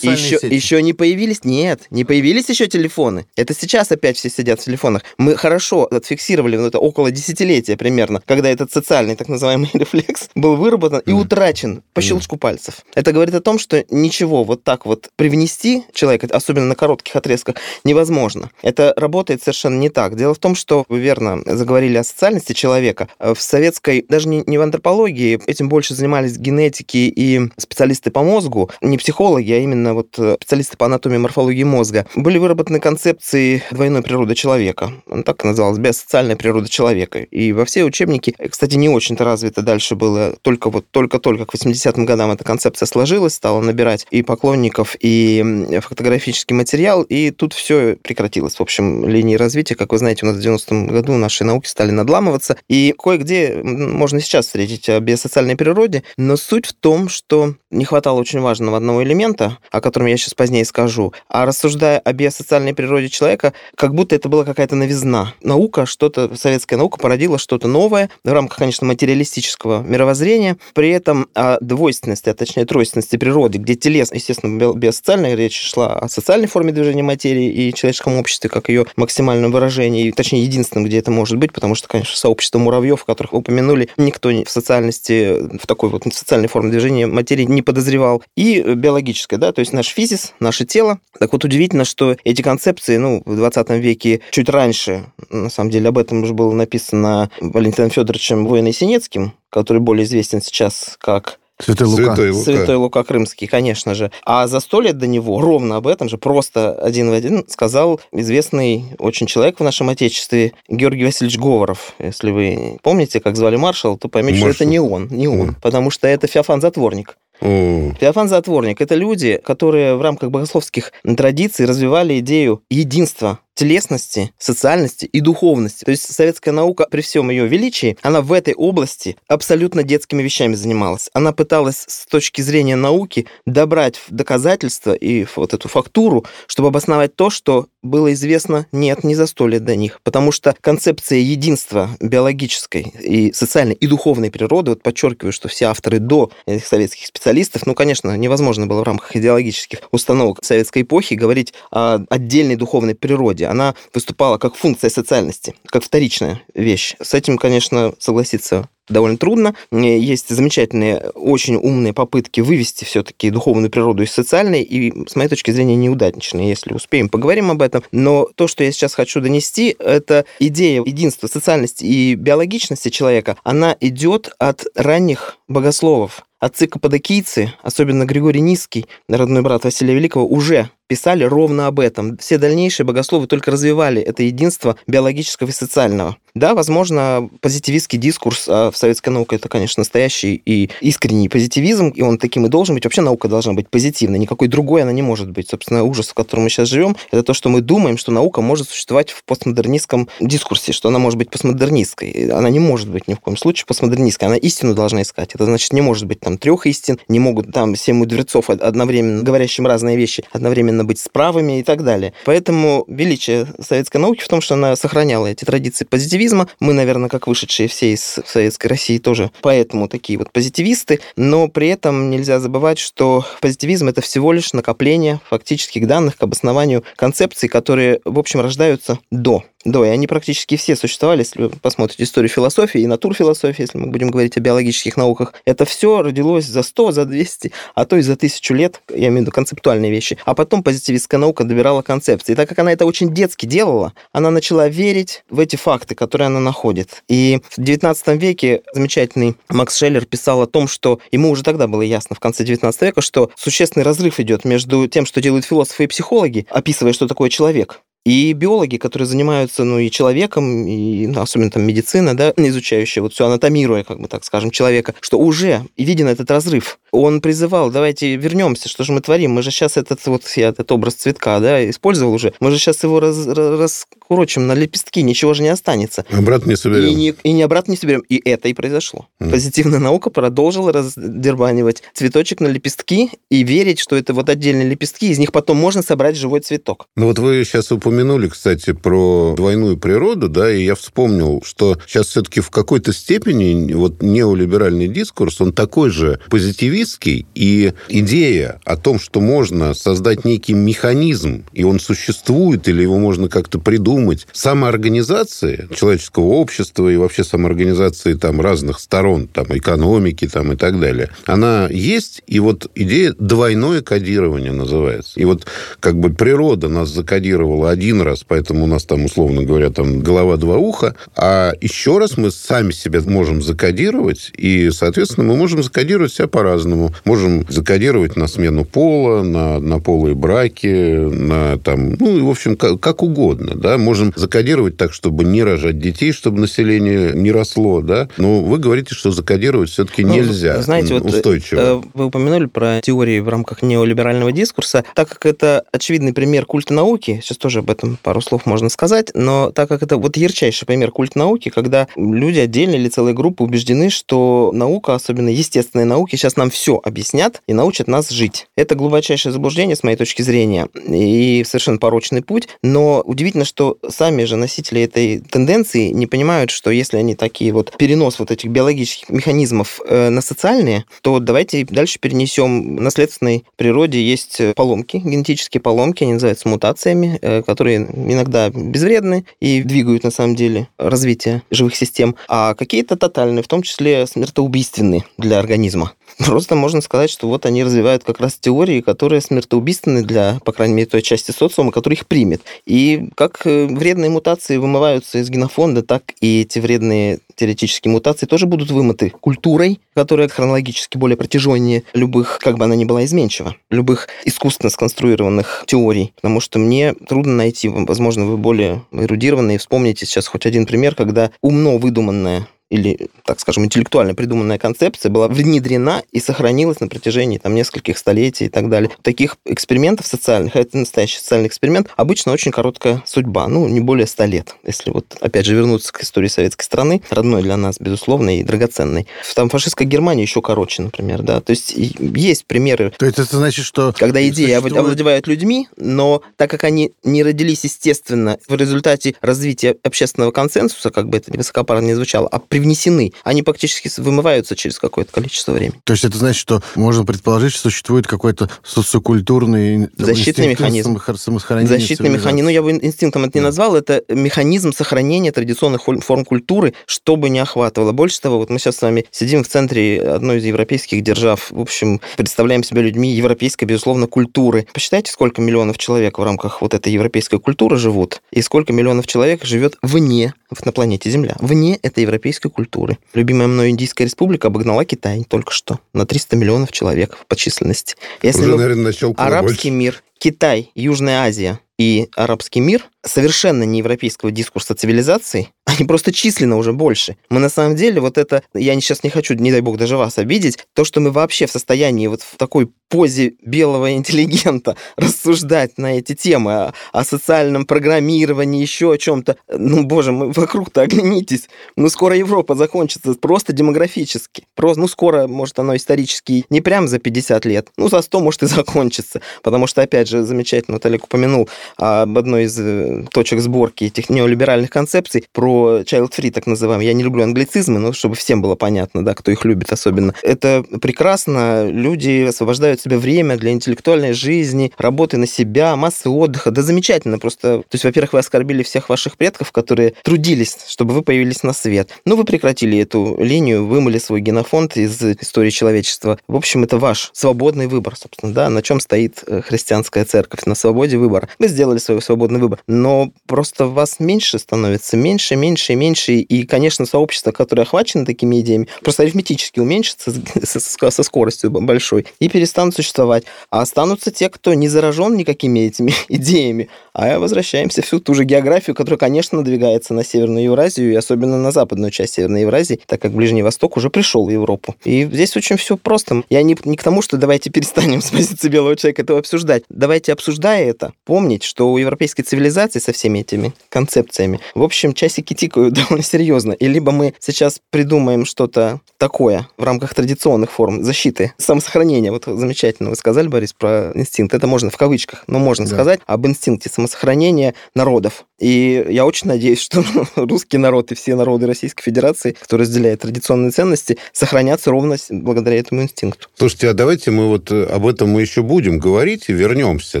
Еще, 0.12 0.38
еще 0.48 0.82
не 0.82 0.92
появились, 0.92 1.44
нет, 1.44 1.82
не 1.90 2.04
появились 2.04 2.48
еще 2.48 2.66
телефоны. 2.66 3.26
Это 3.36 3.54
сейчас 3.54 3.92
опять 3.92 4.16
все 4.16 4.30
сидят 4.30 4.60
в 4.60 4.64
телефонах. 4.64 5.02
Мы 5.18 5.36
хорошо 5.36 5.84
отфиксировали, 5.84 6.56
ну, 6.56 6.66
это 6.66 6.78
около 6.78 7.10
десятилетия 7.10 7.76
примерно, 7.76 8.22
когда 8.24 8.48
этот 8.48 8.72
социальный 8.72 9.16
так 9.16 9.28
называемый 9.28 9.70
рефлекс 9.74 10.30
был 10.34 10.56
выработан 10.56 11.02
и 11.04 11.12
утрачен 11.12 11.57
утрачен 11.58 11.82
по 11.92 12.00
щелчку 12.00 12.36
пальцев. 12.36 12.82
Это 12.94 13.12
говорит 13.12 13.34
о 13.34 13.40
том, 13.40 13.58
что 13.58 13.84
ничего 13.90 14.44
вот 14.44 14.64
так 14.64 14.86
вот 14.86 15.08
привнести 15.16 15.84
человека, 15.92 16.28
особенно 16.30 16.66
на 16.66 16.74
коротких 16.74 17.16
отрезках, 17.16 17.56
невозможно. 17.84 18.50
Это 18.62 18.94
работает 18.96 19.42
совершенно 19.42 19.78
не 19.78 19.88
так. 19.88 20.16
Дело 20.16 20.34
в 20.34 20.38
том, 20.38 20.54
что 20.54 20.84
вы 20.88 20.98
верно 20.98 21.42
заговорили 21.44 21.96
о 21.96 22.04
социальности 22.04 22.52
человека. 22.52 23.08
В 23.18 23.38
советской, 23.38 24.04
даже 24.08 24.28
не, 24.28 24.42
не 24.46 24.58
в 24.58 24.62
антропологии, 24.62 25.40
этим 25.46 25.68
больше 25.68 25.94
занимались 25.94 26.38
генетики 26.38 27.12
и 27.14 27.50
специалисты 27.56 28.10
по 28.10 28.22
мозгу, 28.22 28.70
не 28.80 28.98
психологи, 28.98 29.52
а 29.52 29.58
именно 29.58 29.94
вот 29.94 30.14
специалисты 30.14 30.76
по 30.76 30.86
анатомии 30.86 31.16
и 31.16 31.18
морфологии 31.18 31.64
мозга. 31.64 32.06
Были 32.14 32.38
выработаны 32.38 32.80
концепции 32.80 33.62
двойной 33.70 34.02
природы 34.02 34.34
человека. 34.34 34.92
Он 35.06 35.22
так 35.22 35.44
и 35.44 35.48
называлась, 35.48 35.78
биосоциальная 35.78 36.36
природа 36.36 36.68
человека. 36.68 37.20
И 37.20 37.52
во 37.52 37.64
все 37.64 37.84
учебники, 37.84 38.34
кстати, 38.48 38.76
не 38.76 38.88
очень-то 38.88 39.24
развито 39.24 39.62
дальше 39.62 39.94
было 39.94 40.36
только 40.42 40.70
вот 40.70 40.86
только-только 40.90 41.46
к 41.48 41.54
80-м 41.54 42.04
годам 42.04 42.30
эта 42.30 42.44
концепция 42.44 42.86
сложилась, 42.86 43.34
стала 43.34 43.60
набирать 43.60 44.06
и 44.10 44.22
поклонников, 44.22 44.94
и 45.00 45.78
фотографический 45.80 46.54
материал, 46.54 47.02
и 47.02 47.30
тут 47.30 47.54
все 47.54 47.96
прекратилось. 48.02 48.56
В 48.56 48.60
общем, 48.60 49.08
линии 49.08 49.36
развития, 49.36 49.74
как 49.74 49.92
вы 49.92 49.98
знаете, 49.98 50.26
у 50.26 50.28
нас 50.28 50.36
в 50.36 50.40
90-м 50.40 50.88
году 50.88 51.14
наши 51.14 51.44
науки 51.44 51.66
стали 51.66 51.90
надламываться, 51.90 52.58
и 52.68 52.94
кое-где 52.96 53.60
можно 53.62 54.20
сейчас 54.20 54.46
встретить 54.46 54.88
о 54.88 55.00
биосоциальной 55.00 55.56
природе, 55.56 56.02
но 56.16 56.36
суть 56.36 56.66
в 56.66 56.74
том, 56.74 57.08
что 57.08 57.54
не 57.70 57.84
хватало 57.84 58.20
очень 58.20 58.40
важного 58.40 58.76
одного 58.76 59.02
элемента, 59.02 59.58
о 59.70 59.80
котором 59.80 60.06
я 60.06 60.16
сейчас 60.16 60.34
позднее 60.34 60.64
скажу, 60.64 61.12
а 61.28 61.46
рассуждая 61.46 61.98
о 61.98 62.12
биосоциальной 62.12 62.74
природе 62.74 63.08
человека, 63.08 63.54
как 63.74 63.94
будто 63.94 64.14
это 64.14 64.28
была 64.28 64.44
какая-то 64.44 64.76
новизна. 64.76 65.34
Наука, 65.42 65.86
что-то, 65.86 66.34
советская 66.36 66.78
наука 66.78 66.98
породила 66.98 67.38
что-то 67.38 67.68
новое 67.68 68.10
в 68.24 68.32
рамках, 68.32 68.58
конечно, 68.58 68.86
материалистического 68.86 69.82
мировоззрения, 69.82 70.56
при 70.74 70.90
этом 70.90 71.28
о 71.38 71.58
двойственности, 71.60 72.28
а 72.28 72.34
точнее 72.34 72.64
тройственности 72.64 73.16
природы, 73.16 73.58
где 73.58 73.74
телес, 73.74 74.12
естественно, 74.12 74.72
биосоциальная 74.74 75.34
речь 75.34 75.60
шла 75.60 75.94
о 75.94 76.08
социальной 76.08 76.48
форме 76.48 76.72
движения 76.72 77.02
материи 77.02 77.50
и 77.50 77.74
человеческом 77.74 78.16
обществе, 78.18 78.50
как 78.50 78.68
ее 78.68 78.86
максимальном 78.96 79.52
выражении, 79.52 80.10
точнее, 80.10 80.42
единственном, 80.42 80.84
где 80.84 80.98
это 80.98 81.10
может 81.10 81.38
быть, 81.38 81.52
потому 81.52 81.74
что, 81.74 81.88
конечно, 81.88 82.16
сообщество 82.16 82.58
муравьев, 82.58 83.04
которых 83.04 83.34
упомянули, 83.34 83.88
никто 83.96 84.28
в 84.28 84.50
социальности, 84.50 85.58
в 85.58 85.66
такой 85.66 85.88
вот 85.90 86.04
социальной 86.12 86.48
форме 86.48 86.70
движения 86.70 87.06
материи 87.06 87.44
не 87.44 87.62
подозревал. 87.62 88.22
И 88.36 88.60
биологическое, 88.60 89.38
да, 89.38 89.52
то 89.52 89.60
есть 89.60 89.72
наш 89.72 89.88
физис, 89.88 90.34
наше 90.40 90.64
тело. 90.64 90.98
Так 91.18 91.32
вот, 91.32 91.44
удивительно, 91.44 91.84
что 91.84 92.16
эти 92.24 92.42
концепции, 92.42 92.96
ну, 92.96 93.22
в 93.24 93.36
20 93.36 93.70
веке, 93.70 94.20
чуть 94.30 94.48
раньше, 94.48 95.06
на 95.30 95.50
самом 95.50 95.70
деле, 95.70 95.88
об 95.88 95.98
этом 95.98 96.22
уже 96.22 96.34
было 96.34 96.52
написано 96.52 97.30
Валентином 97.40 97.90
Федоровичем 97.90 98.46
Воиной 98.46 98.72
Синецким, 98.72 99.32
который 99.50 99.80
более 99.80 100.04
известен 100.04 100.40
сейчас 100.42 100.96
как 101.00 101.38
Святой 101.60 101.88
Лука. 101.88 102.02
Святой 102.14 102.30
Лука. 102.30 102.44
Святой 102.44 102.74
Лука 102.76 103.02
Крымский, 103.02 103.48
конечно 103.48 103.94
же. 103.96 104.12
А 104.24 104.46
за 104.46 104.60
сто 104.60 104.80
лет 104.80 104.96
до 104.96 105.08
него 105.08 105.40
ровно 105.40 105.74
об 105.76 105.88
этом 105.88 106.08
же, 106.08 106.16
просто 106.16 106.72
один 106.72 107.10
в 107.10 107.12
один, 107.12 107.44
сказал 107.48 108.00
известный 108.12 108.84
очень 109.00 109.26
человек 109.26 109.58
в 109.58 109.64
нашем 109.64 109.88
Отечестве 109.88 110.52
Георгий 110.68 111.04
Васильевич 111.04 111.36
Говоров. 111.36 111.94
Если 111.98 112.30
вы 112.30 112.78
помните, 112.82 113.18
как 113.18 113.34
звали 113.36 113.56
маршал, 113.56 113.98
то 113.98 114.08
поймите, 114.08 114.38
Маршал. 114.38 114.54
что 114.54 114.64
это 114.64 114.70
не 114.70 114.78
он, 114.78 115.08
не 115.10 115.26
он, 115.26 115.38
Мгм. 115.38 115.56
потому 115.60 115.90
что 115.90 116.06
это 116.06 116.28
Феофан-затворник. 116.28 117.16
О, 117.40 117.92
Феофан-затворник– 118.00 118.80
это 118.82 118.94
люди, 118.94 119.40
которые 119.44 119.96
в 119.96 120.02
рамках 120.02 120.30
богословских 120.30 120.92
традиций 121.16 121.66
развивали 121.66 122.18
идею 122.20 122.62
единства 122.70 123.40
телесности, 123.58 124.32
социальности 124.38 125.06
и 125.06 125.20
духовности. 125.20 125.84
То 125.84 125.90
есть 125.90 126.14
советская 126.14 126.54
наука 126.54 126.86
при 126.88 127.00
всем 127.00 127.28
ее 127.28 127.48
величии, 127.48 127.98
она 128.02 128.20
в 128.20 128.32
этой 128.32 128.54
области 128.54 129.16
абсолютно 129.26 129.82
детскими 129.82 130.22
вещами 130.22 130.54
занималась. 130.54 131.10
Она 131.12 131.32
пыталась 131.32 131.84
с 131.88 132.06
точки 132.06 132.40
зрения 132.40 132.76
науки 132.76 133.26
добрать 133.46 134.00
доказательства 134.10 134.92
и 134.92 135.26
вот 135.34 135.54
эту 135.54 135.68
фактуру, 135.68 136.24
чтобы 136.46 136.68
обосновать 136.68 137.16
то, 137.16 137.30
что 137.30 137.66
было 137.82 138.12
известно 138.12 138.66
нет, 138.70 139.02
не 139.02 139.16
за 139.16 139.26
сто 139.26 139.48
лет 139.48 139.64
до 139.64 139.74
них. 139.74 140.00
Потому 140.04 140.30
что 140.30 140.54
концепция 140.60 141.18
единства 141.18 141.90
биологической 142.00 142.92
и 143.02 143.32
социальной 143.32 143.74
и 143.74 143.88
духовной 143.88 144.30
природы, 144.30 144.70
вот 144.70 144.84
подчеркиваю, 144.84 145.32
что 145.32 145.48
все 145.48 145.66
авторы 145.66 145.98
до 145.98 146.30
этих 146.46 146.64
советских 146.64 147.06
специалистов, 147.06 147.66
ну, 147.66 147.74
конечно, 147.74 148.16
невозможно 148.16 148.68
было 148.68 148.80
в 148.80 148.84
рамках 148.84 149.16
идеологических 149.16 149.80
установок 149.90 150.44
советской 150.44 150.82
эпохи 150.82 151.14
говорить 151.14 151.54
о 151.72 151.98
отдельной 152.08 152.54
духовной 152.54 152.94
природе. 152.94 153.47
Она 153.48 153.74
выступала 153.94 154.38
как 154.38 154.54
функция 154.54 154.90
социальности, 154.90 155.54
как 155.66 155.82
вторичная 155.82 156.42
вещь. 156.54 156.96
С 157.00 157.14
этим, 157.14 157.38
конечно, 157.38 157.94
согласиться 157.98 158.68
довольно 158.88 159.18
трудно. 159.18 159.54
Есть 159.70 160.28
замечательные, 160.28 161.10
очень 161.14 161.56
умные 161.56 161.92
попытки 161.92 162.40
вывести 162.40 162.84
все-таки 162.84 163.30
духовную 163.30 163.70
природу 163.70 164.02
из 164.02 164.12
социальной, 164.12 164.62
и, 164.62 165.06
с 165.08 165.16
моей 165.16 165.28
точки 165.28 165.50
зрения, 165.50 165.76
неудачные. 165.76 166.48
Если 166.48 166.72
успеем, 166.72 167.08
поговорим 167.08 167.50
об 167.50 167.62
этом. 167.62 167.82
Но 167.92 168.28
то, 168.34 168.48
что 168.48 168.64
я 168.64 168.72
сейчас 168.72 168.94
хочу 168.94 169.20
донести, 169.20 169.76
это 169.78 170.24
идея 170.38 170.82
единства 170.82 171.26
социальности 171.26 171.84
и 171.84 172.14
биологичности 172.14 172.88
человека, 172.88 173.36
она 173.44 173.76
идет 173.80 174.30
от 174.38 174.66
ранних 174.74 175.38
богословов. 175.48 176.24
Отцы 176.40 176.68
каппадокийцы, 176.68 177.52
особенно 177.62 178.04
Григорий 178.04 178.40
Низкий, 178.40 178.86
родной 179.08 179.42
брат 179.42 179.64
Василия 179.64 179.94
Великого, 179.94 180.24
уже 180.24 180.70
писали 180.86 181.24
ровно 181.24 181.66
об 181.66 181.80
этом. 181.80 182.16
Все 182.16 182.38
дальнейшие 182.38 182.86
богословы 182.86 183.26
только 183.26 183.50
развивали 183.50 184.00
это 184.00 184.22
единство 184.22 184.76
биологического 184.86 185.48
и 185.48 185.52
социального. 185.52 186.16
Да, 186.38 186.54
возможно, 186.54 187.28
позитивистский 187.40 187.98
дискурс 187.98 188.46
а 188.48 188.70
в 188.70 188.76
советской 188.76 189.08
науке 189.08 189.36
это, 189.36 189.48
конечно, 189.48 189.80
настоящий 189.80 190.40
и 190.44 190.70
искренний 190.80 191.28
позитивизм, 191.28 191.88
и 191.88 192.02
он 192.02 192.16
таким 192.16 192.46
и 192.46 192.48
должен 192.48 192.76
быть. 192.76 192.84
Вообще 192.84 193.00
наука 193.00 193.26
должна 193.26 193.54
быть 193.54 193.68
позитивной, 193.68 194.20
никакой 194.20 194.46
другой 194.46 194.82
она 194.82 194.92
не 194.92 195.02
может 195.02 195.30
быть. 195.30 195.50
Собственно, 195.50 195.82
ужас, 195.82 196.08
в 196.08 196.14
котором 196.14 196.44
мы 196.44 196.50
сейчас 196.50 196.68
живем, 196.68 196.96
это 197.10 197.24
то, 197.24 197.34
что 197.34 197.48
мы 197.48 197.60
думаем, 197.60 197.98
что 197.98 198.12
наука 198.12 198.40
может 198.40 198.68
существовать 198.68 199.10
в 199.10 199.24
постмодернистском 199.24 200.08
дискурсе, 200.20 200.72
что 200.72 200.90
она 200.90 201.00
может 201.00 201.18
быть 201.18 201.28
постмодернистской. 201.28 202.30
Она 202.30 202.50
не 202.50 202.60
может 202.60 202.88
быть 202.88 203.08
ни 203.08 203.14
в 203.14 203.20
коем 203.20 203.36
случае 203.36 203.66
постмодернистской, 203.66 204.28
она 204.28 204.36
истину 204.36 204.74
должна 204.74 205.02
искать. 205.02 205.34
Это 205.34 205.44
значит, 205.44 205.72
не 205.72 205.80
может 205.80 206.06
быть 206.06 206.20
там 206.20 206.38
трех 206.38 206.66
истин, 206.66 207.00
не 207.08 207.18
могут 207.18 207.52
там 207.52 207.74
семь 207.74 207.96
мудрецов 207.96 208.48
одновременно, 208.48 209.24
говорящим 209.24 209.66
разные 209.66 209.96
вещи, 209.96 210.22
одновременно 210.30 210.84
быть 210.84 211.00
справами 211.00 211.58
и 211.58 211.62
так 211.64 211.82
далее. 211.82 212.12
Поэтому 212.24 212.84
величие 212.86 213.48
советской 213.60 213.96
науки 213.96 214.22
в 214.22 214.28
том, 214.28 214.40
что 214.40 214.54
она 214.54 214.76
сохраняла 214.76 215.26
эти 215.26 215.44
традиции 215.44 215.84
позитивизма. 215.84 216.27
Мы, 216.60 216.72
наверное, 216.72 217.08
как 217.08 217.26
вышедшие 217.26 217.68
все 217.68 217.92
из 217.92 218.18
советской 218.26 218.66
России 218.68 218.98
тоже 218.98 219.30
поэтому 219.42 219.88
такие 219.88 220.18
вот 220.18 220.32
позитивисты, 220.32 221.00
но 221.16 221.48
при 221.48 221.68
этом 221.68 222.10
нельзя 222.10 222.40
забывать, 222.40 222.78
что 222.78 223.24
позитивизм 223.40 223.88
это 223.88 224.00
всего 224.00 224.32
лишь 224.32 224.52
накопление 224.52 225.20
фактических 225.28 225.86
данных 225.86 226.16
к 226.16 226.22
обоснованию 226.22 226.84
концепций, 226.96 227.48
которые, 227.48 228.00
в 228.04 228.18
общем, 228.18 228.40
рождаются 228.40 228.98
до 229.10 229.44
до, 229.70 229.84
и 229.84 229.88
они 229.88 230.06
практически 230.06 230.56
все 230.56 230.76
существовали, 230.76 231.20
если 231.20 231.42
вы 231.42 231.50
посмотрите 231.50 232.02
историю 232.04 232.28
философии 232.28 232.80
и 232.80 232.86
натурфилософии, 232.86 233.62
если 233.62 233.78
мы 233.78 233.88
будем 233.88 234.10
говорить 234.10 234.36
о 234.36 234.40
биологических 234.40 234.96
науках, 234.96 235.34
это 235.44 235.64
все 235.64 236.02
родилось 236.02 236.46
за 236.46 236.62
100, 236.62 236.92
за 236.92 237.04
200, 237.04 237.52
а 237.74 237.84
то 237.84 237.96
и 237.96 238.02
за 238.02 238.16
тысячу 238.16 238.54
лет, 238.54 238.82
я 238.90 239.08
имею 239.08 239.18
в 239.18 239.20
виду 239.22 239.32
концептуальные 239.32 239.90
вещи. 239.90 240.18
А 240.24 240.34
потом 240.34 240.62
позитивистская 240.62 241.20
наука 241.20 241.44
добирала 241.44 241.82
концепции. 241.82 242.32
И 242.32 242.34
так 242.34 242.48
как 242.48 242.58
она 242.58 242.72
это 242.72 242.86
очень 242.86 243.12
детски 243.12 243.46
делала, 243.46 243.92
она 244.12 244.30
начала 244.30 244.68
верить 244.68 245.24
в 245.30 245.40
эти 245.40 245.56
факты, 245.56 245.94
которые 245.94 246.26
она 246.26 246.40
находит. 246.40 247.02
И 247.08 247.40
в 247.56 247.62
19 247.62 248.20
веке 248.20 248.62
замечательный 248.72 249.36
Макс 249.48 249.76
Шеллер 249.76 250.04
писал 250.04 250.42
о 250.42 250.46
том, 250.46 250.68
что 250.68 251.00
ему 251.10 251.30
уже 251.30 251.42
тогда 251.42 251.66
было 251.66 251.82
ясно 251.82 252.16
в 252.16 252.20
конце 252.20 252.44
19 252.44 252.82
века, 252.82 253.00
что 253.00 253.30
существенный 253.36 253.84
разрыв 253.84 254.20
идет 254.20 254.44
между 254.44 254.86
тем, 254.88 255.06
что 255.06 255.20
делают 255.20 255.44
философы 255.44 255.84
и 255.84 255.86
психологи, 255.86 256.46
описывая, 256.50 256.92
что 256.92 257.06
такое 257.08 257.30
человек, 257.30 257.80
и 258.04 258.32
биологи, 258.32 258.76
которые 258.76 259.06
занимаются, 259.06 259.64
ну, 259.64 259.78
и 259.78 259.90
человеком, 259.90 260.66
и 260.66 261.06
ну, 261.06 261.20
особенно 261.20 261.50
там 261.50 261.62
медицина, 261.62 262.16
да, 262.16 262.32
изучающая 262.36 263.02
вот 263.02 263.12
все 263.12 263.26
анатомируя, 263.26 263.84
как 263.84 264.00
бы 264.00 264.08
так 264.08 264.24
скажем, 264.24 264.50
человека, 264.50 264.94
что 265.00 265.18
уже 265.18 265.62
виден 265.76 266.08
этот 266.08 266.30
разрыв. 266.30 266.78
Он 266.90 267.20
призывал, 267.20 267.70
давайте 267.70 268.16
вернемся, 268.16 268.68
что 268.68 268.84
же 268.84 268.92
мы 268.92 269.00
творим? 269.00 269.32
Мы 269.32 269.42
же 269.42 269.50
сейчас 269.50 269.76
этот 269.76 270.04
вот, 270.06 270.24
я 270.36 270.48
этот 270.48 270.72
образ 270.72 270.94
цветка, 270.94 271.38
да, 271.40 271.68
использовал 271.68 272.14
уже, 272.14 272.32
мы 272.40 272.50
же 272.50 272.58
сейчас 272.58 272.82
его 272.82 273.00
раз, 273.00 273.26
раскурочим 273.26 274.46
на 274.46 274.54
лепестки, 274.54 275.02
ничего 275.02 275.34
же 275.34 275.42
не 275.42 275.50
останется. 275.50 276.06
Обратно 276.10 276.50
не 276.50 276.56
соберем. 276.56 276.88
И 276.88 276.94
не, 276.94 277.14
и 277.22 277.32
не 277.32 277.42
обратно 277.42 277.72
не 277.72 277.76
соберем. 277.76 278.00
И 278.08 278.20
это 278.28 278.48
и 278.48 278.54
произошло. 278.54 279.06
Мгм. 279.20 279.30
Позитивная 279.30 279.80
наука 279.80 280.10
продолжила 280.10 280.72
раздербанивать 280.72 281.82
цветочек 281.92 282.40
на 282.40 282.46
лепестки 282.46 283.10
и 283.30 283.42
верить, 283.42 283.78
что 283.78 283.96
это 283.96 284.14
вот 284.14 284.30
отдельные 284.30 284.68
лепестки, 284.68 285.10
из 285.10 285.18
них 285.18 285.32
потом 285.32 285.58
можно 285.58 285.82
собрать 285.82 286.16
живой 286.16 286.40
цветок. 286.40 286.86
Ну 286.96 287.06
вот 287.06 287.18
вы 287.18 287.44
сейчас 287.44 287.70
упомянули, 287.70 287.87
кстати, 288.28 288.72
про 288.72 289.34
двойную 289.36 289.76
природу, 289.76 290.28
да, 290.28 290.50
и 290.52 290.64
я 290.64 290.74
вспомнил, 290.74 291.42
что 291.44 291.78
сейчас 291.86 292.08
все-таки 292.08 292.40
в 292.40 292.50
какой-то 292.50 292.92
степени 292.92 293.72
вот 293.72 294.02
неолиберальный 294.02 294.88
дискурс, 294.88 295.40
он 295.40 295.52
такой 295.52 295.90
же 295.90 296.20
позитивистский, 296.30 297.26
и 297.34 297.72
идея 297.88 298.60
о 298.64 298.76
том, 298.76 298.98
что 298.98 299.20
можно 299.20 299.74
создать 299.74 300.24
некий 300.24 300.54
механизм, 300.54 301.44
и 301.52 301.64
он 301.64 301.80
существует, 301.80 302.68
или 302.68 302.82
его 302.82 302.98
можно 302.98 303.28
как-то 303.28 303.58
придумать, 303.58 304.26
самоорганизации 304.32 305.68
человеческого 305.74 306.26
общества 306.26 306.88
и 306.88 306.96
вообще 306.96 307.24
самоорганизации 307.24 308.14
там 308.14 308.40
разных 308.40 308.80
сторон, 308.80 309.28
там 309.28 309.46
экономики 309.50 310.28
там 310.28 310.52
и 310.52 310.56
так 310.56 310.80
далее, 310.80 311.10
она 311.26 311.68
есть, 311.70 312.22
и 312.26 312.40
вот 312.40 312.70
идея 312.74 313.14
двойное 313.18 313.82
кодирование 313.82 314.52
называется. 314.52 315.18
И 315.20 315.24
вот 315.24 315.46
как 315.80 315.98
бы 315.98 316.10
природа 316.10 316.68
нас 316.68 316.88
закодировала 316.88 317.70
один 317.78 318.02
раз, 318.02 318.24
поэтому 318.26 318.64
у 318.64 318.66
нас 318.66 318.84
там, 318.84 319.04
условно 319.04 319.44
говоря, 319.44 319.70
там 319.70 320.00
голова, 320.00 320.36
два 320.36 320.56
уха, 320.56 320.96
а 321.14 321.52
еще 321.60 321.98
раз 321.98 322.16
мы 322.16 322.32
сами 322.32 322.72
себя 322.72 323.00
можем 323.06 323.40
закодировать, 323.40 324.32
и, 324.36 324.70
соответственно, 324.72 325.28
мы 325.28 325.36
можем 325.36 325.62
закодировать 325.62 326.12
себя 326.12 326.26
по-разному. 326.26 326.92
Можем 327.04 327.46
закодировать 327.48 328.16
на 328.16 328.26
смену 328.26 328.64
пола, 328.64 329.22
на 329.22 329.56
однополые 329.56 330.16
браки, 330.16 330.66
на 330.66 331.58
там, 331.58 331.94
ну, 332.00 332.26
в 332.26 332.30
общем, 332.30 332.56
как, 332.56 332.80
как 332.80 333.04
угодно, 333.04 333.54
да. 333.54 333.78
Можем 333.78 334.12
закодировать 334.16 334.76
так, 334.76 334.92
чтобы 334.92 335.22
не 335.22 335.44
рожать 335.44 335.78
детей, 335.78 336.10
чтобы 336.10 336.40
население 336.40 337.12
не 337.14 337.30
росло, 337.30 337.80
да. 337.80 338.08
Но 338.16 338.40
вы 338.40 338.58
говорите, 338.58 338.94
что 338.94 339.12
закодировать 339.12 339.70
все-таки 339.70 340.04
ну, 340.04 340.14
нельзя 340.14 340.60
знаете, 340.62 340.96
устойчиво. 340.96 341.60
Вот, 341.60 341.84
э, 341.84 341.88
вы 341.94 342.04
упомянули 342.06 342.46
про 342.46 342.80
теории 342.82 343.20
в 343.20 343.28
рамках 343.28 343.62
неолиберального 343.62 344.32
дискурса. 344.32 344.84
Так 344.94 345.10
как 345.10 345.26
это 345.26 345.64
очевидный 345.70 346.12
пример 346.12 346.44
культа 346.44 346.74
науки, 346.74 347.20
сейчас 347.22 347.38
тоже 347.38 347.62
об 347.68 347.70
этом 347.70 347.98
пару 348.02 348.20
слов 348.20 348.46
можно 348.46 348.68
сказать, 348.70 349.10
но 349.14 349.50
так 349.50 349.68
как 349.68 349.82
это 349.82 349.98
вот 349.98 350.16
ярчайший 350.16 350.66
пример 350.66 350.90
культа 350.90 351.18
науки, 351.18 351.50
когда 351.50 351.86
люди 351.96 352.38
отдельно 352.38 352.76
или 352.76 352.88
целые 352.88 353.14
группы 353.14 353.44
убеждены, 353.44 353.90
что 353.90 354.50
наука, 354.54 354.94
особенно 354.94 355.28
естественные 355.28 355.84
науки, 355.84 356.16
сейчас 356.16 356.36
нам 356.36 356.50
все 356.50 356.80
объяснят 356.82 357.42
и 357.46 357.52
научат 357.52 357.86
нас 357.86 358.08
жить. 358.08 358.46
Это 358.56 358.74
глубочайшее 358.74 359.32
заблуждение, 359.32 359.76
с 359.76 359.82
моей 359.82 359.96
точки 359.96 360.22
зрения, 360.22 360.68
и 360.74 361.44
совершенно 361.46 361.78
порочный 361.78 362.22
путь, 362.22 362.48
но 362.62 363.02
удивительно, 363.04 363.44
что 363.44 363.76
сами 363.88 364.24
же 364.24 364.36
носители 364.36 364.82
этой 364.82 365.20
тенденции 365.20 365.90
не 365.90 366.06
понимают, 366.06 366.50
что 366.50 366.70
если 366.70 366.96
они 366.96 367.14
такие 367.14 367.52
вот 367.52 367.76
перенос 367.76 368.18
вот 368.18 368.30
этих 368.30 368.50
биологических 368.50 369.10
механизмов 369.10 369.80
э, 369.86 370.08
на 370.08 370.22
социальные, 370.22 370.84
то 371.02 371.18
давайте 371.18 371.64
дальше 371.64 371.98
перенесем 371.98 372.76
наследственной 372.76 373.44
природе 373.56 374.02
есть 374.02 374.40
поломки, 374.54 374.96
генетические 374.96 375.60
поломки, 375.60 376.04
они 376.04 376.14
называются 376.14 376.48
мутациями, 376.48 377.18
э, 377.20 377.42
которые 377.58 377.78
иногда 377.78 378.50
безвредны 378.50 379.24
и 379.40 379.64
двигают 379.64 380.04
на 380.04 380.12
самом 380.12 380.36
деле 380.36 380.68
развитие 380.78 381.42
живых 381.50 381.74
систем, 381.74 382.14
а 382.28 382.54
какие-то 382.54 382.96
тотальные, 382.96 383.42
в 383.42 383.48
том 383.48 383.62
числе 383.62 384.06
смертоубийственные 384.06 385.02
для 385.16 385.40
организма. 385.40 385.92
Просто 386.18 386.54
можно 386.54 386.80
сказать, 386.80 387.10
что 387.10 387.28
вот 387.28 387.46
они 387.46 387.64
развивают 387.64 388.04
как 388.04 388.20
раз 388.20 388.36
теории, 388.38 388.80
которые 388.80 389.20
смертоубийственны 389.20 390.02
для, 390.02 390.40
по 390.44 390.52
крайней 390.52 390.74
мере, 390.74 390.88
той 390.88 391.02
части 391.02 391.30
социума, 391.30 391.72
который 391.72 391.94
их 391.94 392.06
примет. 392.06 392.42
И 392.66 393.08
как 393.14 393.42
э, 393.44 393.66
вредные 393.66 394.10
мутации 394.10 394.56
вымываются 394.56 395.18
из 395.18 395.30
генофонда, 395.30 395.82
так 395.82 396.02
и 396.20 396.42
эти 396.42 396.58
вредные 396.58 397.20
теоретические 397.36 397.92
мутации 397.92 398.26
тоже 398.26 398.46
будут 398.46 398.70
вымыты 398.70 399.10
культурой, 399.10 399.80
которая 399.94 400.28
хронологически 400.28 400.96
более 400.96 401.16
протяженнее 401.16 401.84
любых, 401.94 402.38
как 402.42 402.58
бы 402.58 402.64
она 402.64 402.74
ни 402.74 402.84
была 402.84 403.04
изменчива, 403.04 403.54
любых 403.70 404.08
искусственно 404.24 404.70
сконструированных 404.70 405.64
теорий. 405.66 406.12
Потому 406.16 406.40
что 406.40 406.58
мне 406.58 406.94
трудно 406.94 407.34
найти, 407.34 407.68
возможно, 407.68 408.26
вы 408.26 408.36
более 408.36 408.82
эрудированные, 408.92 409.58
вспомните 409.58 410.06
сейчас 410.06 410.26
хоть 410.26 410.46
один 410.46 410.66
пример, 410.66 410.94
когда 410.94 411.30
умно 411.40 411.78
выдуманная 411.78 412.48
или, 412.70 413.08
так 413.24 413.40
скажем, 413.40 413.64
интеллектуально 413.64 414.14
придуманная 414.14 414.58
концепция 414.58 415.10
была 415.10 415.28
внедрена 415.28 416.02
и 416.12 416.20
сохранилась 416.20 416.80
на 416.80 416.88
протяжении 416.88 417.38
там, 417.38 417.54
нескольких 417.54 417.98
столетий 417.98 418.46
и 418.46 418.48
так 418.48 418.68
далее. 418.68 418.90
Таких 419.02 419.36
экспериментов 419.44 420.06
социальных, 420.06 420.56
а 420.56 420.60
это 420.60 420.76
настоящий 420.76 421.18
социальный 421.18 421.48
эксперимент, 421.48 421.88
обычно 421.96 422.32
очень 422.32 422.50
короткая 422.50 423.02
судьба, 423.06 423.48
ну, 423.48 423.66
не 423.68 423.80
более 423.80 424.06
100 424.06 424.24
лет. 424.26 424.54
Если 424.64 424.90
вот, 424.90 425.16
опять 425.20 425.46
же, 425.46 425.54
вернуться 425.54 425.92
к 425.92 426.02
истории 426.02 426.28
советской 426.28 426.64
страны, 426.64 427.02
родной 427.10 427.42
для 427.42 427.56
нас, 427.56 427.76
безусловно, 427.80 428.38
и 428.38 428.42
драгоценной. 428.42 429.06
Там 429.34 429.48
фашистская 429.48 429.86
Германия 429.86 430.22
еще 430.22 430.42
короче, 430.42 430.82
например, 430.82 431.22
да. 431.22 431.40
То 431.40 431.50
есть 431.50 431.72
есть 431.74 432.46
примеры... 432.46 432.92
То 432.98 433.06
есть 433.06 433.18
это 433.18 433.36
значит, 433.36 433.64
что... 433.64 433.94
Когда 433.96 434.20
идеи 434.28 434.46
существует... 434.46 434.76
овладевают 434.76 435.26
людьми, 435.26 435.68
но 435.76 436.22
так 436.36 436.50
как 436.50 436.64
они 436.64 436.92
не 437.04 437.22
родились 437.22 437.64
естественно 437.64 438.38
в 438.46 438.54
результате 438.54 439.14
развития 439.20 439.76
общественного 439.82 440.32
консенсуса, 440.32 440.90
как 440.90 441.08
бы 441.08 441.18
это 441.18 441.32
высокопарно 441.32 441.86
не 441.86 441.94
звучало, 441.94 442.28
а 442.28 442.38
при 442.38 442.57
привнесены. 442.58 443.12
Они 443.22 443.42
практически 443.42 443.88
вымываются 444.00 444.56
через 444.56 444.78
какое-то 444.80 445.12
количество 445.12 445.52
времени. 445.52 445.80
То 445.84 445.92
есть 445.92 446.04
это 446.04 446.18
значит, 446.18 446.40
что 446.40 446.60
можно 446.74 447.04
предположить, 447.04 447.52
что 447.52 447.70
существует 447.70 448.08
какой-то 448.08 448.50
социокультурный 448.64 449.88
защитный 449.96 450.48
механизм. 450.48 450.98
Защитный 450.98 452.10
механизм. 452.10 452.46
Ну, 452.46 452.50
я 452.50 452.62
бы 452.62 452.72
инстинктом 452.72 453.24
это 453.24 453.38
не 453.38 453.42
назвал. 453.42 453.76
Это 453.76 454.02
механизм 454.08 454.72
сохранения 454.72 455.30
традиционных 455.30 455.82
форм 455.82 456.24
культуры, 456.24 456.74
чтобы 456.86 457.28
не 457.28 457.38
охватывало. 457.38 457.92
Больше 457.92 458.20
того, 458.20 458.38
вот 458.38 458.50
мы 458.50 458.58
сейчас 458.58 458.76
с 458.76 458.82
вами 458.82 459.04
сидим 459.12 459.44
в 459.44 459.48
центре 459.48 460.02
одной 460.02 460.38
из 460.38 460.44
европейских 460.44 461.02
держав. 461.02 461.50
В 461.50 461.60
общем, 461.60 462.00
представляем 462.16 462.64
себя 462.64 462.82
людьми 462.82 463.14
европейской, 463.14 463.66
безусловно, 463.66 464.08
культуры. 464.08 464.66
Посчитайте, 464.72 465.12
сколько 465.12 465.40
миллионов 465.40 465.78
человек 465.78 466.18
в 466.18 466.22
рамках 466.24 466.60
вот 466.60 466.74
этой 466.74 466.92
европейской 466.92 467.38
культуры 467.38 467.76
живут, 467.76 468.20
и 468.32 468.42
сколько 468.42 468.72
миллионов 468.72 469.06
человек 469.06 469.44
живет 469.44 469.76
вне, 469.82 470.34
на 470.64 470.72
планете 470.72 471.10
Земля, 471.10 471.36
вне 471.40 471.78
этой 471.82 472.02
европейской 472.02 472.47
индийской 472.48 472.50
культуры. 472.50 472.98
Любимая 473.14 473.48
мной 473.48 473.70
Индийская 473.70 474.04
республика 474.04 474.48
обогнала 474.48 474.84
Китай 474.84 475.24
только 475.28 475.52
что 475.52 475.80
на 475.92 476.06
300 476.06 476.36
миллионов 476.36 476.72
человек 476.72 477.16
по 477.28 477.36
численности. 477.36 477.96
Если 478.22 478.42
Уже, 478.42 478.52
мы... 478.52 478.58
наверное, 478.58 478.92
Арабский 479.16 479.70
больше. 479.70 479.70
мир, 479.70 480.02
Китай, 480.18 480.70
Южная 480.74 481.22
Азия 481.22 481.60
и 481.78 482.08
арабский 482.16 482.60
мир 482.60 482.84
совершенно 483.04 483.62
не 483.62 483.78
европейского 483.78 484.32
дискурса 484.32 484.74
цивилизации, 484.74 485.50
они 485.78 485.86
просто 485.88 486.12
численно 486.12 486.56
уже 486.56 486.72
больше. 486.72 487.16
Мы 487.30 487.40
на 487.40 487.48
самом 487.48 487.76
деле 487.76 488.00
вот 488.00 488.18
это, 488.18 488.42
я 488.54 488.74
сейчас 488.74 489.02
не 489.02 489.10
хочу, 489.10 489.34
не 489.34 489.52
дай 489.52 489.60
бог, 489.60 489.76
даже 489.76 489.96
вас 489.96 490.18
обидеть, 490.18 490.58
то, 490.74 490.84
что 490.84 491.00
мы 491.00 491.10
вообще 491.10 491.46
в 491.46 491.50
состоянии 491.50 492.06
вот 492.06 492.22
в 492.22 492.36
такой 492.36 492.70
позе 492.88 493.34
белого 493.42 493.92
интеллигента 493.94 494.76
рассуждать 494.96 495.78
на 495.78 495.98
эти 495.98 496.14
темы, 496.14 496.52
о, 496.52 496.74
о 496.92 497.04
социальном 497.04 497.66
программировании, 497.66 498.62
еще 498.62 498.92
о 498.92 498.98
чем-то. 498.98 499.36
Ну, 499.48 499.84
боже, 499.84 500.12
мы 500.12 500.32
вокруг-то 500.32 500.82
оглянитесь. 500.82 501.48
Ну, 501.76 501.88
скоро 501.88 502.16
Европа 502.16 502.54
закончится 502.54 503.14
просто 503.14 503.52
демографически. 503.52 504.44
Просто, 504.54 504.80
ну, 504.80 504.88
скоро, 504.88 505.26
может, 505.26 505.58
оно 505.58 505.76
исторически 505.76 506.44
не 506.50 506.60
прям 506.60 506.88
за 506.88 506.98
50 506.98 507.44
лет, 507.44 507.68
ну, 507.76 507.88
за 507.88 508.02
100, 508.02 508.20
может, 508.20 508.42
и 508.42 508.46
закончится. 508.58 509.20
Потому 509.42 509.66
что, 509.66 509.82
опять 509.82 510.08
же, 510.08 510.22
замечательно, 510.22 510.78
Олег 510.82 511.04
упомянул 511.04 511.48
об 511.76 512.16
одной 512.16 512.44
из 512.44 512.58
э, 512.58 513.04
точек 513.12 513.40
сборки 513.40 513.84
этих 513.84 514.08
неолиберальных 514.08 514.70
концепций 514.70 515.26
про 515.32 515.67
child-free, 515.80 516.30
так 516.30 516.46
называемый. 516.46 516.86
Я 516.86 516.92
не 516.92 517.02
люблю 517.02 517.22
англицизмы, 517.22 517.78
но 517.78 517.92
чтобы 517.92 518.16
всем 518.16 518.42
было 518.42 518.54
понятно, 518.54 519.04
да, 519.04 519.14
кто 519.14 519.30
их 519.30 519.44
любит 519.44 519.72
особенно. 519.72 520.14
Это 520.22 520.64
прекрасно. 520.80 521.68
Люди 521.68 522.26
освобождают 522.28 522.80
себе 522.80 522.98
время 522.98 523.36
для 523.36 523.52
интеллектуальной 523.52 524.12
жизни, 524.12 524.72
работы 524.78 525.16
на 525.16 525.26
себя, 525.26 525.76
массы 525.76 526.08
отдыха. 526.08 526.50
Да 526.50 526.62
замечательно 526.62 527.18
просто. 527.18 527.58
То 527.58 527.74
есть, 527.74 527.84
во-первых, 527.84 528.12
вы 528.12 528.18
оскорбили 528.20 528.62
всех 528.62 528.88
ваших 528.88 529.16
предков, 529.16 529.52
которые 529.52 529.94
трудились, 530.02 530.56
чтобы 530.66 530.94
вы 530.94 531.02
появились 531.02 531.42
на 531.42 531.52
свет. 531.52 531.90
Но 532.04 532.16
вы 532.16 532.24
прекратили 532.24 532.78
эту 532.78 533.16
линию, 533.20 533.66
вымыли 533.66 533.98
свой 533.98 534.20
генофонд 534.20 534.76
из 534.76 535.02
истории 535.02 535.50
человечества. 535.50 536.18
В 536.28 536.36
общем, 536.36 536.64
это 536.64 536.78
ваш 536.78 537.10
свободный 537.12 537.66
выбор, 537.66 537.96
собственно, 537.96 538.32
да, 538.32 538.48
на 538.48 538.62
чем 538.62 538.80
стоит 538.80 539.22
э, 539.26 539.40
христианская 539.42 540.04
церковь, 540.04 540.44
на 540.46 540.54
свободе 540.54 540.96
выбора. 540.96 541.28
Вы 541.38 541.48
сделали 541.48 541.78
свой 541.78 542.00
свободный 542.02 542.40
выбор, 542.40 542.60
но 542.66 543.10
просто 543.26 543.66
вас 543.66 544.00
меньше 544.00 544.38
становится, 544.38 544.96
меньше, 544.96 545.36
меньше, 545.36 545.57
меньше, 545.66 546.14
и, 546.14 546.44
конечно, 546.44 546.86
сообщество, 546.86 547.32
которое 547.32 547.62
охвачено 547.62 548.06
такими 548.06 548.40
идеями, 548.40 548.68
просто 548.82 549.02
арифметически 549.02 549.60
уменьшится 549.60 550.12
со 550.44 551.02
скоростью 551.02 551.50
большой 551.50 552.06
и 552.20 552.28
перестанут 552.28 552.74
существовать, 552.74 553.24
а 553.50 553.62
останутся 553.62 554.10
те, 554.10 554.28
кто 554.28 554.54
не 554.54 554.68
заражен 554.68 555.16
никакими 555.16 555.60
этими 555.60 555.92
идеями. 556.08 556.68
А 556.94 557.18
возвращаемся 557.18 557.82
всю 557.82 558.00
ту 558.00 558.14
же 558.14 558.24
географию, 558.24 558.74
которая, 558.74 558.98
конечно, 558.98 559.38
надвигается 559.38 559.94
на 559.94 560.04
Северную 560.04 560.44
Евразию 560.44 560.92
и 560.92 560.94
особенно 560.94 561.38
на 561.38 561.52
западную 561.52 561.90
часть 561.90 562.14
Северной 562.14 562.42
Евразии, 562.42 562.80
так 562.86 563.00
как 563.00 563.12
Ближний 563.12 563.42
Восток 563.42 563.76
уже 563.76 563.90
пришел 563.90 564.26
в 564.26 564.30
Европу. 564.30 564.74
И 564.84 565.04
здесь 565.04 565.36
очень 565.36 565.56
все 565.56 565.76
просто. 565.76 566.22
Я 566.30 566.42
не, 566.42 566.56
не 566.64 566.76
к 566.76 566.82
тому, 566.82 567.02
что 567.02 567.16
давайте 567.16 567.50
перестанем 567.50 568.00
с 568.02 568.10
позиции 568.10 568.48
белого 568.48 568.76
человека 568.76 569.02
это 569.02 569.16
обсуждать. 569.16 569.62
Давайте, 569.68 570.12
обсуждая 570.12 570.64
это, 570.64 570.92
помнить, 571.04 571.44
что 571.44 571.72
у 571.72 571.78
европейской 571.78 572.22
цивилизации 572.22 572.78
со 572.78 572.92
всеми 572.92 573.20
этими 573.20 573.52
концепциями, 573.68 574.40
в 574.54 574.62
общем, 574.62 574.92
часики 574.92 575.34
тикают 575.48 575.74
довольно 575.74 576.04
серьезно. 576.04 576.52
И 576.52 576.68
либо 576.68 576.92
мы 576.92 577.14
сейчас 577.18 577.60
придумаем 577.70 578.24
что-то 578.24 578.80
такое 578.98 579.48
в 579.56 579.64
рамках 579.64 579.94
традиционных 579.94 580.50
форм 580.50 580.84
защиты, 580.84 581.32
самосохранения, 581.38 582.12
вот 582.12 582.24
замечательно 582.26 582.68
замечательно 582.68 582.90
вы 582.90 582.96
сказали, 582.96 583.28
Борис, 583.28 583.52
про 583.52 583.92
инстинкт. 583.94 584.34
Это 584.34 584.46
можно 584.46 584.70
в 584.70 584.76
кавычках, 584.76 585.24
но 585.26 585.38
можно 585.38 585.64
да. 585.64 585.74
сказать 585.74 586.00
об 586.06 586.26
инстинкте 586.26 586.68
самосохранения 586.68 587.54
народов. 587.74 588.24
И 588.38 588.84
я 588.88 589.04
очень 589.04 589.28
надеюсь, 589.28 589.60
что 589.60 589.84
русский 590.16 590.58
народ 590.58 590.92
и 590.92 590.94
все 590.94 591.16
народы 591.16 591.46
Российской 591.46 591.82
Федерации, 591.82 592.36
кто 592.40 592.56
разделяет 592.56 593.00
традиционные 593.00 593.50
ценности, 593.50 593.98
сохранятся 594.12 594.70
ровно 594.70 594.96
благодаря 595.10 595.58
этому 595.58 595.82
инстинкту. 595.82 596.28
Слушайте, 596.36 596.68
а 596.68 596.74
давайте 596.74 597.10
мы 597.10 597.26
вот 597.28 597.50
э, 597.50 597.64
об 597.64 597.86
этом 597.86 598.10
мы 598.10 598.20
еще 598.20 598.42
будем 598.42 598.78
говорить 598.78 599.24
и 599.28 599.32
вернемся, 599.32 600.00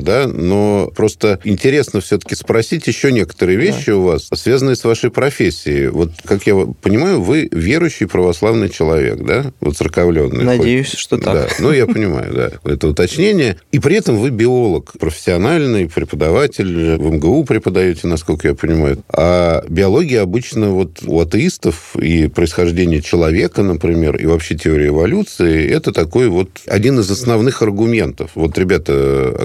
да, 0.00 0.28
но 0.28 0.90
просто 0.94 1.40
интересно 1.44 2.00
все-таки 2.00 2.34
спросить 2.34 2.86
еще 2.86 3.10
некоторые 3.10 3.58
вещи 3.58 3.86
да. 3.86 3.96
у 3.96 4.02
вас, 4.02 4.28
связанные 4.32 4.76
с 4.76 4.84
вашей 4.84 5.10
профессией. 5.10 5.88
Вот, 5.88 6.12
как 6.24 6.46
я 6.46 6.54
понимаю, 6.80 7.20
вы 7.20 7.48
верующий 7.50 8.06
православный 8.06 8.68
человек, 8.68 9.18
да, 9.24 9.52
вот 9.60 9.76
церковленный. 9.76 10.44
Надеюсь, 10.44 10.90
хоть. 10.90 10.98
что 10.98 11.18
так. 11.18 11.34
Да, 11.34 11.48
ну, 11.58 11.72
я 11.72 11.86
понимаю, 11.86 12.32
да, 12.32 12.70
это 12.70 12.88
уточнение. 12.88 13.56
И 13.72 13.80
при 13.80 13.96
этом 13.96 14.16
вы 14.16 14.30
биолог, 14.30 14.92
профессиональный 14.98 15.88
преподаватель, 15.88 16.96
в 16.96 17.10
МГУ 17.14 17.44
преподаете, 17.44 18.06
насколько 18.06 18.27
я 18.44 18.54
понимаю. 18.54 19.02
А 19.10 19.64
биология 19.68 20.22
обычно 20.22 20.70
вот 20.70 21.02
у 21.06 21.20
атеистов 21.20 21.96
и 21.96 22.28
происхождение 22.28 23.00
человека, 23.00 23.62
например, 23.62 24.16
и 24.16 24.26
вообще 24.26 24.56
теория 24.56 24.88
эволюции, 24.88 25.68
это 25.68 25.92
такой 25.92 26.28
вот 26.28 26.48
один 26.66 26.98
из 27.00 27.10
основных 27.10 27.62
аргументов. 27.62 28.30
Вот, 28.34 28.58
ребята, 28.58 28.92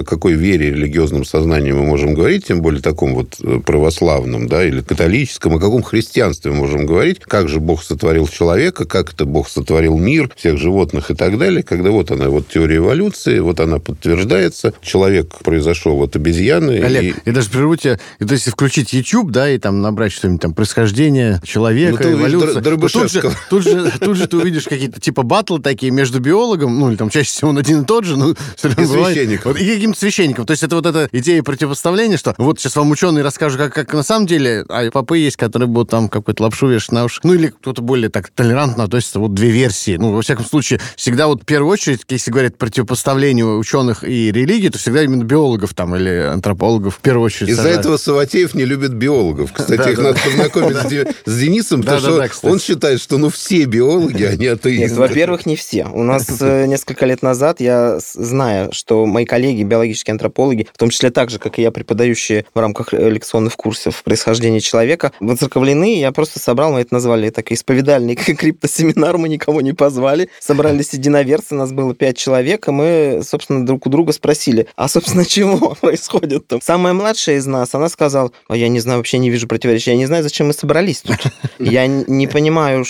о 0.00 0.04
какой 0.04 0.34
вере 0.34 0.70
религиозном 0.70 1.24
сознании 1.24 1.72
мы 1.72 1.84
можем 1.84 2.14
говорить, 2.14 2.46
тем 2.46 2.60
более 2.60 2.82
таком 2.82 3.14
вот 3.14 3.38
православном, 3.64 4.48
да, 4.48 4.64
или 4.64 4.80
католическом, 4.80 5.56
о 5.56 5.58
каком 5.58 5.82
христианстве 5.82 6.50
мы 6.50 6.58
можем 6.58 6.86
говорить, 6.86 7.20
как 7.20 7.48
же 7.48 7.60
Бог 7.60 7.82
сотворил 7.82 8.28
человека, 8.28 8.84
как 8.84 9.12
это 9.12 9.24
Бог 9.24 9.48
сотворил 9.48 9.98
мир, 9.98 10.30
всех 10.36 10.58
животных 10.58 11.10
и 11.10 11.14
так 11.14 11.38
далее, 11.38 11.62
когда 11.62 11.90
вот 11.90 12.10
она, 12.10 12.28
вот 12.28 12.48
теория 12.48 12.76
эволюции, 12.76 13.38
вот 13.38 13.60
она 13.60 13.78
подтверждается, 13.78 14.74
человек 14.82 15.34
произошел 15.42 16.00
от 16.02 16.16
обезьяны. 16.16 16.82
Олег, 16.82 17.04
и... 17.04 17.14
я 17.24 17.32
даже 17.32 17.50
прерву 17.50 17.76
тебя, 17.76 17.98
то 18.18 18.32
есть 18.32 18.48
включить 18.74 18.92
YouTube, 18.92 19.30
да, 19.30 19.48
и 19.50 19.58
там 19.58 19.80
набрать 19.82 20.10
что-нибудь 20.10 20.42
там, 20.42 20.52
происхождение 20.52 21.40
человека, 21.44 22.02
ну, 22.02 22.12
эволюция. 22.14 22.60
Тут 22.60 23.12
же, 23.12 23.22
тут, 23.48 23.62
же, 23.62 23.92
тут 24.00 24.16
же 24.16 24.26
ты 24.26 24.36
увидишь 24.36 24.64
какие-то 24.64 25.00
типа 25.00 25.22
батлы 25.22 25.60
такие 25.60 25.92
между 25.92 26.18
биологом, 26.18 26.80
ну, 26.80 26.90
или 26.90 26.96
там 26.96 27.08
чаще 27.08 27.28
всего 27.28 27.50
он 27.50 27.58
один 27.58 27.82
и 27.82 27.84
тот 27.84 28.04
же, 28.04 28.16
ну, 28.16 28.32
и 28.32 28.36
священником. 28.56 29.52
Вот, 29.52 29.60
и 29.60 29.74
каким-то 29.74 29.98
священником. 29.98 30.44
То 30.44 30.50
есть 30.50 30.64
это 30.64 30.74
вот 30.74 30.86
эта 30.86 31.08
идея 31.12 31.44
противопоставления, 31.44 32.16
что 32.16 32.34
вот 32.36 32.58
сейчас 32.58 32.74
вам 32.74 32.90
ученые 32.90 33.22
расскажут, 33.22 33.60
как, 33.60 33.74
как 33.74 33.94
на 33.94 34.02
самом 34.02 34.26
деле, 34.26 34.64
а 34.68 34.90
попы 34.90 35.18
есть, 35.18 35.36
которые 35.36 35.68
будут 35.68 35.90
там 35.90 36.08
какую-то 36.08 36.42
лапшу 36.42 36.66
вешать 36.66 36.90
на 36.90 37.04
уши. 37.04 37.20
Ну, 37.22 37.34
или 37.34 37.48
кто-то 37.48 37.80
более 37.80 38.10
так 38.10 38.30
толерантно 38.30 38.84
относится. 38.84 39.20
Вот 39.20 39.34
две 39.34 39.50
версии. 39.50 39.96
Ну, 39.96 40.12
во 40.12 40.22
всяком 40.22 40.46
случае, 40.46 40.80
всегда 40.96 41.28
вот 41.28 41.42
в 41.42 41.44
первую 41.44 41.70
очередь, 41.70 42.00
если 42.08 42.32
говорят 42.32 42.58
противопоставление 42.58 43.46
ученых 43.46 44.02
и 44.02 44.32
религии, 44.32 44.68
то 44.68 44.78
всегда 44.78 45.04
именно 45.04 45.22
биологов 45.22 45.74
там 45.74 45.94
или 45.94 46.10
антропологов 46.10 46.96
в 46.96 46.98
первую 46.98 47.26
очередь. 47.26 47.50
Из-за 47.50 47.68
этого 47.68 47.98
Саватеев 47.98 48.54
не 48.54 48.63
любит 48.64 48.94
биологов. 48.94 49.52
Кстати, 49.52 49.90
их 49.90 49.98
надо 49.98 50.18
познакомить 50.18 50.76
с 51.24 51.38
Денисом, 51.38 51.82
потому 51.82 52.00
что 52.00 52.48
он 52.48 52.60
считает, 52.60 53.00
что 53.00 53.18
ну 53.18 53.30
все 53.30 53.64
биологи, 53.64 54.24
они 54.24 54.46
атеисты. 54.46 54.98
Во-первых, 54.98 55.46
не 55.46 55.56
все. 55.56 55.86
У 55.86 56.02
нас 56.02 56.26
э, 56.40 56.66
несколько 56.74 57.06
лет 57.06 57.22
назад 57.22 57.60
я, 57.60 57.98
зная, 58.00 58.70
что 58.72 59.06
мои 59.06 59.24
коллеги, 59.24 59.62
биологические 59.62 60.12
антропологи, 60.12 60.68
в 60.72 60.78
том 60.78 60.90
числе 60.90 61.10
так 61.10 61.30
же, 61.30 61.38
как 61.38 61.58
и 61.58 61.62
я, 61.62 61.70
преподающие 61.70 62.44
в 62.54 62.58
рамках 62.58 62.92
лекционных 62.92 63.56
курсов 63.56 64.02
происхождения 64.04 64.60
человека, 64.60 65.12
воцерковлены, 65.20 65.98
я 65.98 66.12
просто 66.12 66.38
собрал, 66.38 66.72
мы 66.72 66.80
это 66.80 66.94
назвали 66.94 67.30
так, 67.30 67.52
исповедальный 67.52 68.14
криптосеминар, 68.16 69.18
мы 69.18 69.28
никого 69.28 69.60
не 69.60 69.72
позвали, 69.72 70.28
собрались 70.40 70.92
единоверцы, 70.92 71.54
нас 71.54 71.72
было 71.72 71.94
пять 71.94 72.16
человек, 72.16 72.68
и 72.68 72.70
мы, 72.70 73.20
собственно, 73.24 73.64
друг 73.66 73.86
у 73.86 73.90
друга 73.90 74.12
спросили, 74.12 74.68
а, 74.76 74.88
собственно, 74.88 75.24
чего 75.34 75.74
происходит 75.80 76.46
там? 76.46 76.60
Самая 76.62 76.94
младшая 76.94 77.36
из 77.36 77.46
нас, 77.46 77.74
она 77.74 77.88
сказала, 77.88 78.30
а 78.48 78.53
я 78.54 78.68
не 78.68 78.80
знаю, 78.80 78.98
вообще 78.98 79.18
не 79.18 79.30
вижу 79.30 79.46
противоречия, 79.46 79.92
я 79.92 79.96
не 79.96 80.06
знаю, 80.06 80.22
зачем 80.22 80.48
мы 80.48 80.52
собрались 80.52 81.02
тут. 81.02 81.18
Я 81.58 81.86
не 81.86 82.26
понимаю, 82.26 82.84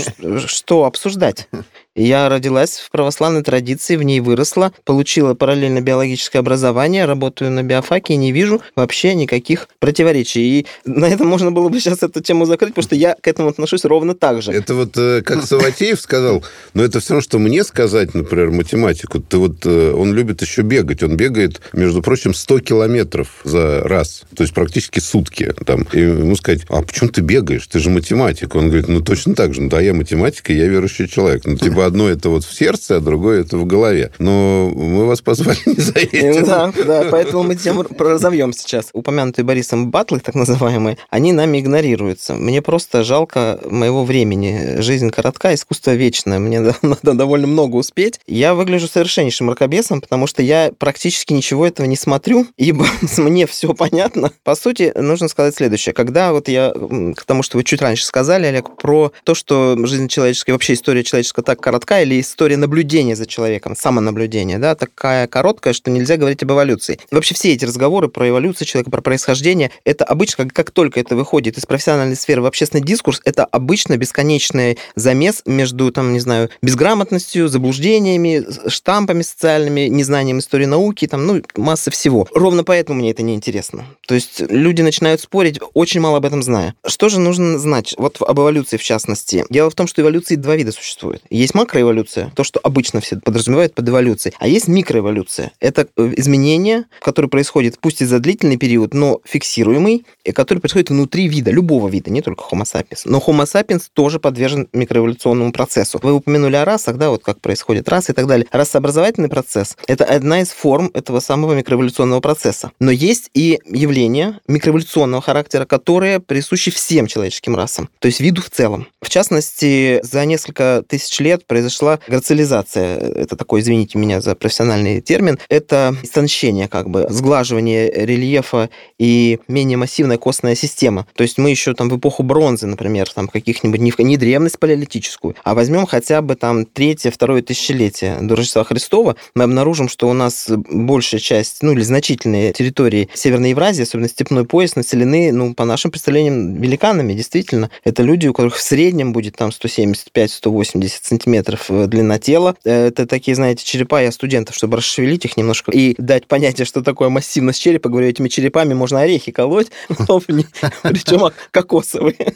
что 0.46 0.84
обсуждать. 0.84 1.48
Я 1.96 2.28
родилась 2.28 2.78
в 2.78 2.90
православной 2.90 3.42
традиции, 3.42 3.94
в 3.94 4.02
ней 4.02 4.18
выросла, 4.18 4.72
получила 4.84 5.34
параллельно 5.34 5.80
биологическое 5.80 6.40
образование, 6.40 7.04
работаю 7.04 7.52
на 7.52 7.62
биофаке 7.62 8.14
и 8.14 8.16
не 8.16 8.32
вижу 8.32 8.60
вообще 8.74 9.14
никаких 9.14 9.68
противоречий. 9.78 10.40
И 10.60 10.66
на 10.84 11.04
этом 11.04 11.28
можно 11.28 11.52
было 11.52 11.68
бы 11.68 11.78
сейчас 11.78 12.02
эту 12.02 12.20
тему 12.20 12.46
закрыть, 12.46 12.74
потому 12.74 12.82
что 12.82 12.96
я 12.96 13.14
к 13.20 13.28
этому 13.28 13.48
отношусь 13.48 13.84
ровно 13.84 14.16
так 14.16 14.42
же. 14.42 14.50
Это 14.50 14.74
вот 14.74 14.96
э, 14.96 15.22
как 15.22 15.44
Саватеев 15.44 16.00
сказал, 16.00 16.42
но 16.72 16.82
это 16.82 16.98
все 16.98 17.10
равно, 17.10 17.22
что 17.22 17.38
мне 17.38 17.62
сказать, 17.62 18.12
например, 18.12 18.50
математику. 18.50 19.20
Ты 19.20 19.38
вот, 19.38 19.64
э, 19.64 19.92
он 19.92 20.14
любит 20.14 20.42
еще 20.42 20.62
бегать. 20.62 21.04
Он 21.04 21.16
бегает, 21.16 21.60
между 21.72 22.02
прочим, 22.02 22.34
100 22.34 22.58
километров 22.58 23.28
за 23.44 23.82
раз. 23.84 24.24
То 24.34 24.42
есть 24.42 24.52
практически 24.52 24.98
сутки. 24.98 25.54
Там. 25.64 25.86
И 25.92 26.00
ему 26.00 26.34
сказать, 26.34 26.62
а 26.68 26.82
почему 26.82 27.10
ты 27.10 27.20
бегаешь? 27.20 27.66
Ты 27.68 27.78
же 27.78 27.90
математик. 27.90 28.56
Он 28.56 28.66
говорит, 28.66 28.88
ну 28.88 29.00
точно 29.00 29.36
так 29.36 29.54
же. 29.54 29.62
Ну 29.62 29.68
да, 29.68 29.80
я 29.80 29.94
математик, 29.94 30.50
и 30.50 30.54
я 30.54 30.66
верующий 30.66 31.06
человек. 31.06 31.42
Ну 31.44 31.56
типа 31.56 31.83
одно 31.86 32.08
это 32.08 32.28
вот 32.28 32.44
в 32.44 32.54
сердце, 32.54 32.96
а 32.96 33.00
другое 33.00 33.40
это 33.42 33.56
в 33.56 33.66
голове. 33.66 34.12
Но 34.18 34.72
мы 34.74 35.06
вас 35.06 35.20
позвали 35.20 35.58
не 35.66 35.80
за 35.80 35.92
этим. 35.92 36.44
Да, 36.44 36.72
да, 36.86 37.06
поэтому 37.10 37.42
мы 37.42 37.56
тему 37.56 37.84
разовьем 37.98 38.52
сейчас. 38.52 38.90
Упомянутые 38.92 39.44
Борисом 39.44 39.90
батлы, 39.90 40.20
так 40.20 40.34
называемые, 40.34 40.98
они 41.10 41.32
нами 41.32 41.60
игнорируются. 41.60 42.34
Мне 42.34 42.62
просто 42.62 43.04
жалко 43.04 43.60
моего 43.64 44.04
времени. 44.04 44.80
Жизнь 44.80 45.10
коротка, 45.10 45.54
искусство 45.54 45.92
вечное. 45.92 46.38
Мне 46.38 46.60
надо 46.82 47.14
довольно 47.14 47.46
много 47.46 47.76
успеть. 47.76 48.20
Я 48.26 48.54
выгляжу 48.54 48.88
совершеннейшим 48.88 49.46
мракобесом, 49.46 50.00
потому 50.00 50.26
что 50.26 50.42
я 50.42 50.72
практически 50.78 51.32
ничего 51.32 51.66
этого 51.66 51.86
не 51.86 51.96
смотрю, 51.96 52.46
ибо 52.56 52.86
мне 53.16 53.46
все 53.46 53.74
понятно. 53.74 54.32
По 54.42 54.54
сути, 54.54 54.92
нужно 54.96 55.28
сказать 55.28 55.54
следующее. 55.54 55.92
Когда 55.92 56.32
вот 56.32 56.48
я 56.48 56.72
к 57.16 57.24
тому, 57.24 57.42
что 57.42 57.58
вы 57.58 57.64
чуть 57.64 57.82
раньше 57.82 58.04
сказали, 58.04 58.46
Олег, 58.46 58.76
про 58.76 59.12
то, 59.24 59.34
что 59.34 59.76
жизнь 59.86 60.08
человеческая, 60.08 60.52
вообще 60.52 60.74
история 60.74 61.04
человеческая 61.04 61.42
так 61.42 61.60
коротка, 61.74 62.02
или 62.02 62.20
история 62.20 62.56
наблюдения 62.56 63.16
за 63.16 63.26
человеком, 63.26 63.74
самонаблюдение, 63.74 64.58
да, 64.58 64.76
такая 64.76 65.26
короткая, 65.26 65.74
что 65.74 65.90
нельзя 65.90 66.16
говорить 66.16 66.42
об 66.44 66.52
эволюции. 66.52 67.00
Вообще 67.10 67.34
все 67.34 67.52
эти 67.52 67.64
разговоры 67.64 68.08
про 68.08 68.28
эволюцию 68.28 68.68
человека, 68.68 68.92
про 68.92 69.00
происхождение, 69.00 69.72
это 69.84 70.04
обычно, 70.04 70.44
как, 70.44 70.52
как 70.52 70.70
только 70.70 71.00
это 71.00 71.16
выходит 71.16 71.58
из 71.58 71.66
профессиональной 71.66 72.14
сферы 72.14 72.42
в 72.42 72.46
общественный 72.46 72.84
дискурс, 72.84 73.20
это 73.24 73.44
обычно 73.44 73.96
бесконечный 73.96 74.78
замес 74.94 75.42
между, 75.46 75.90
там, 75.90 76.12
не 76.12 76.20
знаю, 76.20 76.48
безграмотностью, 76.62 77.48
заблуждениями, 77.48 78.44
штампами 78.68 79.22
социальными, 79.22 79.88
незнанием 79.88 80.38
истории 80.38 80.66
науки, 80.66 81.08
там, 81.08 81.26
ну, 81.26 81.42
масса 81.56 81.90
всего. 81.90 82.28
Ровно 82.34 82.62
поэтому 82.62 83.00
мне 83.00 83.10
это 83.10 83.22
не 83.22 83.34
интересно. 83.34 83.84
То 84.06 84.14
есть 84.14 84.40
люди 84.48 84.82
начинают 84.82 85.20
спорить, 85.20 85.58
очень 85.72 86.00
мало 86.00 86.18
об 86.18 86.24
этом 86.24 86.40
зная. 86.42 86.74
Что 86.86 87.08
же 87.08 87.18
нужно 87.18 87.58
знать? 87.58 87.94
Вот 87.98 88.18
об 88.20 88.38
эволюции 88.38 88.76
в 88.76 88.82
частности. 88.82 89.44
Дело 89.50 89.70
в 89.70 89.74
том, 89.74 89.88
что 89.88 90.02
эволюции 90.02 90.36
два 90.36 90.54
вида 90.54 90.70
существует. 90.70 91.22
Есть 91.30 91.54
макроэволюция, 91.64 92.04
эволюция, 92.04 92.32
то, 92.34 92.44
что 92.44 92.60
обычно 92.62 93.00
все 93.00 93.16
подразумевают 93.16 93.74
под 93.74 93.88
эволюцией. 93.88 94.34
А 94.38 94.48
есть 94.48 94.68
микроэволюция. 94.68 95.52
Это 95.60 95.86
э, 95.96 96.12
изменение, 96.16 96.84
которое 97.00 97.28
происходит 97.28 97.78
пусть 97.78 98.02
и 98.02 98.04
за 98.04 98.18
длительный 98.18 98.56
период, 98.56 98.94
но 98.94 99.20
фиксируемый, 99.24 100.06
и 100.24 100.32
который 100.32 100.58
происходит 100.58 100.90
внутри 100.90 101.28
вида, 101.28 101.50
любого 101.50 101.88
вида, 101.88 102.10
не 102.10 102.22
только 102.22 102.44
Homo 102.44 102.64
sapiens. 102.64 103.02
Но 103.04 103.18
Homo 103.18 103.44
sapiens 103.44 103.84
тоже 103.92 104.18
подвержен 104.18 104.68
микроэволюционному 104.72 105.52
процессу. 105.52 105.98
Вы 106.02 106.12
упомянули 106.12 106.56
о 106.56 106.64
расах, 106.64 106.96
да, 106.96 107.10
вот 107.10 107.22
как 107.22 107.40
происходит 107.40 107.88
расы 107.88 108.12
и 108.12 108.14
так 108.14 108.26
далее. 108.26 108.46
Расообразовательный 108.50 109.28
процесс– 109.28 109.76
это 109.86 110.04
одна 110.04 110.40
из 110.40 110.48
форм 110.48 110.90
этого 110.94 111.20
самого 111.20 111.54
микроэволюционного 111.54 112.20
процесса. 112.20 112.72
Но 112.80 112.90
есть 112.90 113.30
и 113.34 113.60
явления 113.66 114.40
микроэволюционного 114.48 115.22
характера, 115.22 115.64
которые 115.64 116.20
присущи 116.20 116.70
всем 116.70 117.06
человеческим 117.06 117.56
расам, 117.56 117.88
то 117.98 118.06
есть 118.06 118.20
виду 118.20 118.42
в 118.42 118.50
целом. 118.50 118.88
В 119.00 119.10
частности, 119.10 120.00
за 120.02 120.24
несколько 120.24 120.82
тысяч 120.88 121.18
лет 121.20 121.46
произошла 121.54 122.00
грацилизация. 122.08 122.98
Это 122.98 123.36
такой, 123.36 123.60
извините 123.60 123.96
меня 123.96 124.20
за 124.20 124.34
профессиональный 124.34 125.00
термин. 125.00 125.38
Это 125.48 125.94
истончение, 126.02 126.66
как 126.66 126.90
бы, 126.90 127.06
сглаживание 127.10 127.92
рельефа 127.92 128.70
и 128.98 129.38
менее 129.46 129.76
массивная 129.76 130.18
костная 130.18 130.56
система. 130.56 131.06
То 131.14 131.22
есть 131.22 131.38
мы 131.38 131.50
еще 131.50 131.72
там 131.74 131.88
в 131.88 131.96
эпоху 131.96 132.24
бронзы, 132.24 132.66
например, 132.66 133.08
там 133.08 133.28
каких-нибудь, 133.28 133.78
не, 133.78 133.92
не 133.98 134.16
древность 134.16 134.58
палеолитическую, 134.58 135.36
а 135.44 135.54
возьмем 135.54 135.86
хотя 135.86 136.22
бы 136.22 136.34
там 136.34 136.66
третье, 136.66 137.12
второе 137.12 137.40
тысячелетие 137.40 138.18
до 138.20 138.34
Рождества 138.34 138.64
Христова, 138.64 139.14
мы 139.36 139.44
обнаружим, 139.44 139.88
что 139.88 140.08
у 140.08 140.12
нас 140.12 140.48
большая 140.48 141.20
часть, 141.20 141.62
ну 141.62 141.70
или 141.70 141.82
значительные 141.82 142.52
территории 142.52 143.08
Северной 143.14 143.50
Евразии, 143.50 143.84
особенно 143.84 144.08
степной 144.08 144.44
пояс, 144.44 144.74
населены, 144.74 145.30
ну, 145.30 145.54
по 145.54 145.64
нашим 145.64 145.92
представлениям, 145.92 146.56
великанами, 146.56 147.12
действительно. 147.12 147.70
Это 147.84 148.02
люди, 148.02 148.26
у 148.26 148.32
которых 148.32 148.56
в 148.56 148.62
среднем 148.62 149.12
будет 149.12 149.36
там 149.36 149.50
175-180 149.50 150.90
сантиметров 151.00 151.43
сантиметров 151.44 151.88
длина 151.88 152.18
тела. 152.18 152.56
Это 152.64 153.06
такие, 153.06 153.34
знаете, 153.34 153.64
черепа 153.64 154.02
я 154.02 154.12
студентов, 154.12 154.54
чтобы 154.54 154.78
расшевелить 154.78 155.24
их 155.24 155.36
немножко 155.36 155.70
и 155.70 155.94
дать 155.98 156.26
понятие, 156.26 156.64
что 156.64 156.82
такое 156.82 157.08
массивность 157.08 157.60
черепа. 157.60 157.88
Говорю, 157.88 158.08
этими 158.08 158.28
черепами 158.28 158.74
можно 158.74 159.00
орехи 159.00 159.32
колоть, 159.32 159.68
причем 159.88 161.32
кокосовые. 161.50 162.14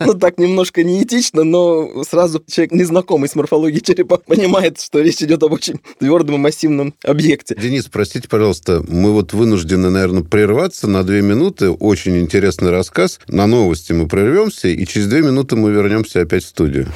Ну, 0.00 0.14
так 0.14 0.38
немножко 0.38 0.82
неэтично, 0.82 1.44
но 1.44 2.04
сразу 2.04 2.42
человек, 2.50 2.72
незнакомый 2.72 3.28
с 3.28 3.34
морфологией 3.34 3.82
черепа, 3.82 4.18
понимает, 4.18 4.80
что 4.80 5.00
речь 5.00 5.22
идет 5.22 5.42
об 5.42 5.52
очень 5.52 5.80
твердом 5.98 6.36
и 6.36 6.38
массивном 6.38 6.94
объекте. 7.04 7.54
Денис, 7.60 7.86
простите, 7.90 8.28
пожалуйста, 8.28 8.84
мы 8.86 9.12
вот 9.12 9.32
вынуждены, 9.32 9.90
наверное, 9.90 10.22
прерваться 10.22 10.88
на 10.88 11.04
две 11.04 11.22
минуты. 11.22 11.70
Очень 11.70 12.18
интересный 12.18 12.70
рассказ. 12.70 13.20
На 13.28 13.46
новости 13.46 13.92
мы 13.92 14.08
прервемся, 14.08 14.68
и 14.68 14.84
через 14.86 15.06
две 15.06 15.22
минуты 15.22 15.56
мы 15.56 15.70
вернемся 15.70 16.20
опять 16.20 16.44
в 16.44 16.48
студию. 16.48 16.88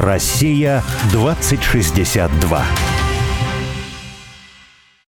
Россия 0.00 0.82
2062. 1.12 3.09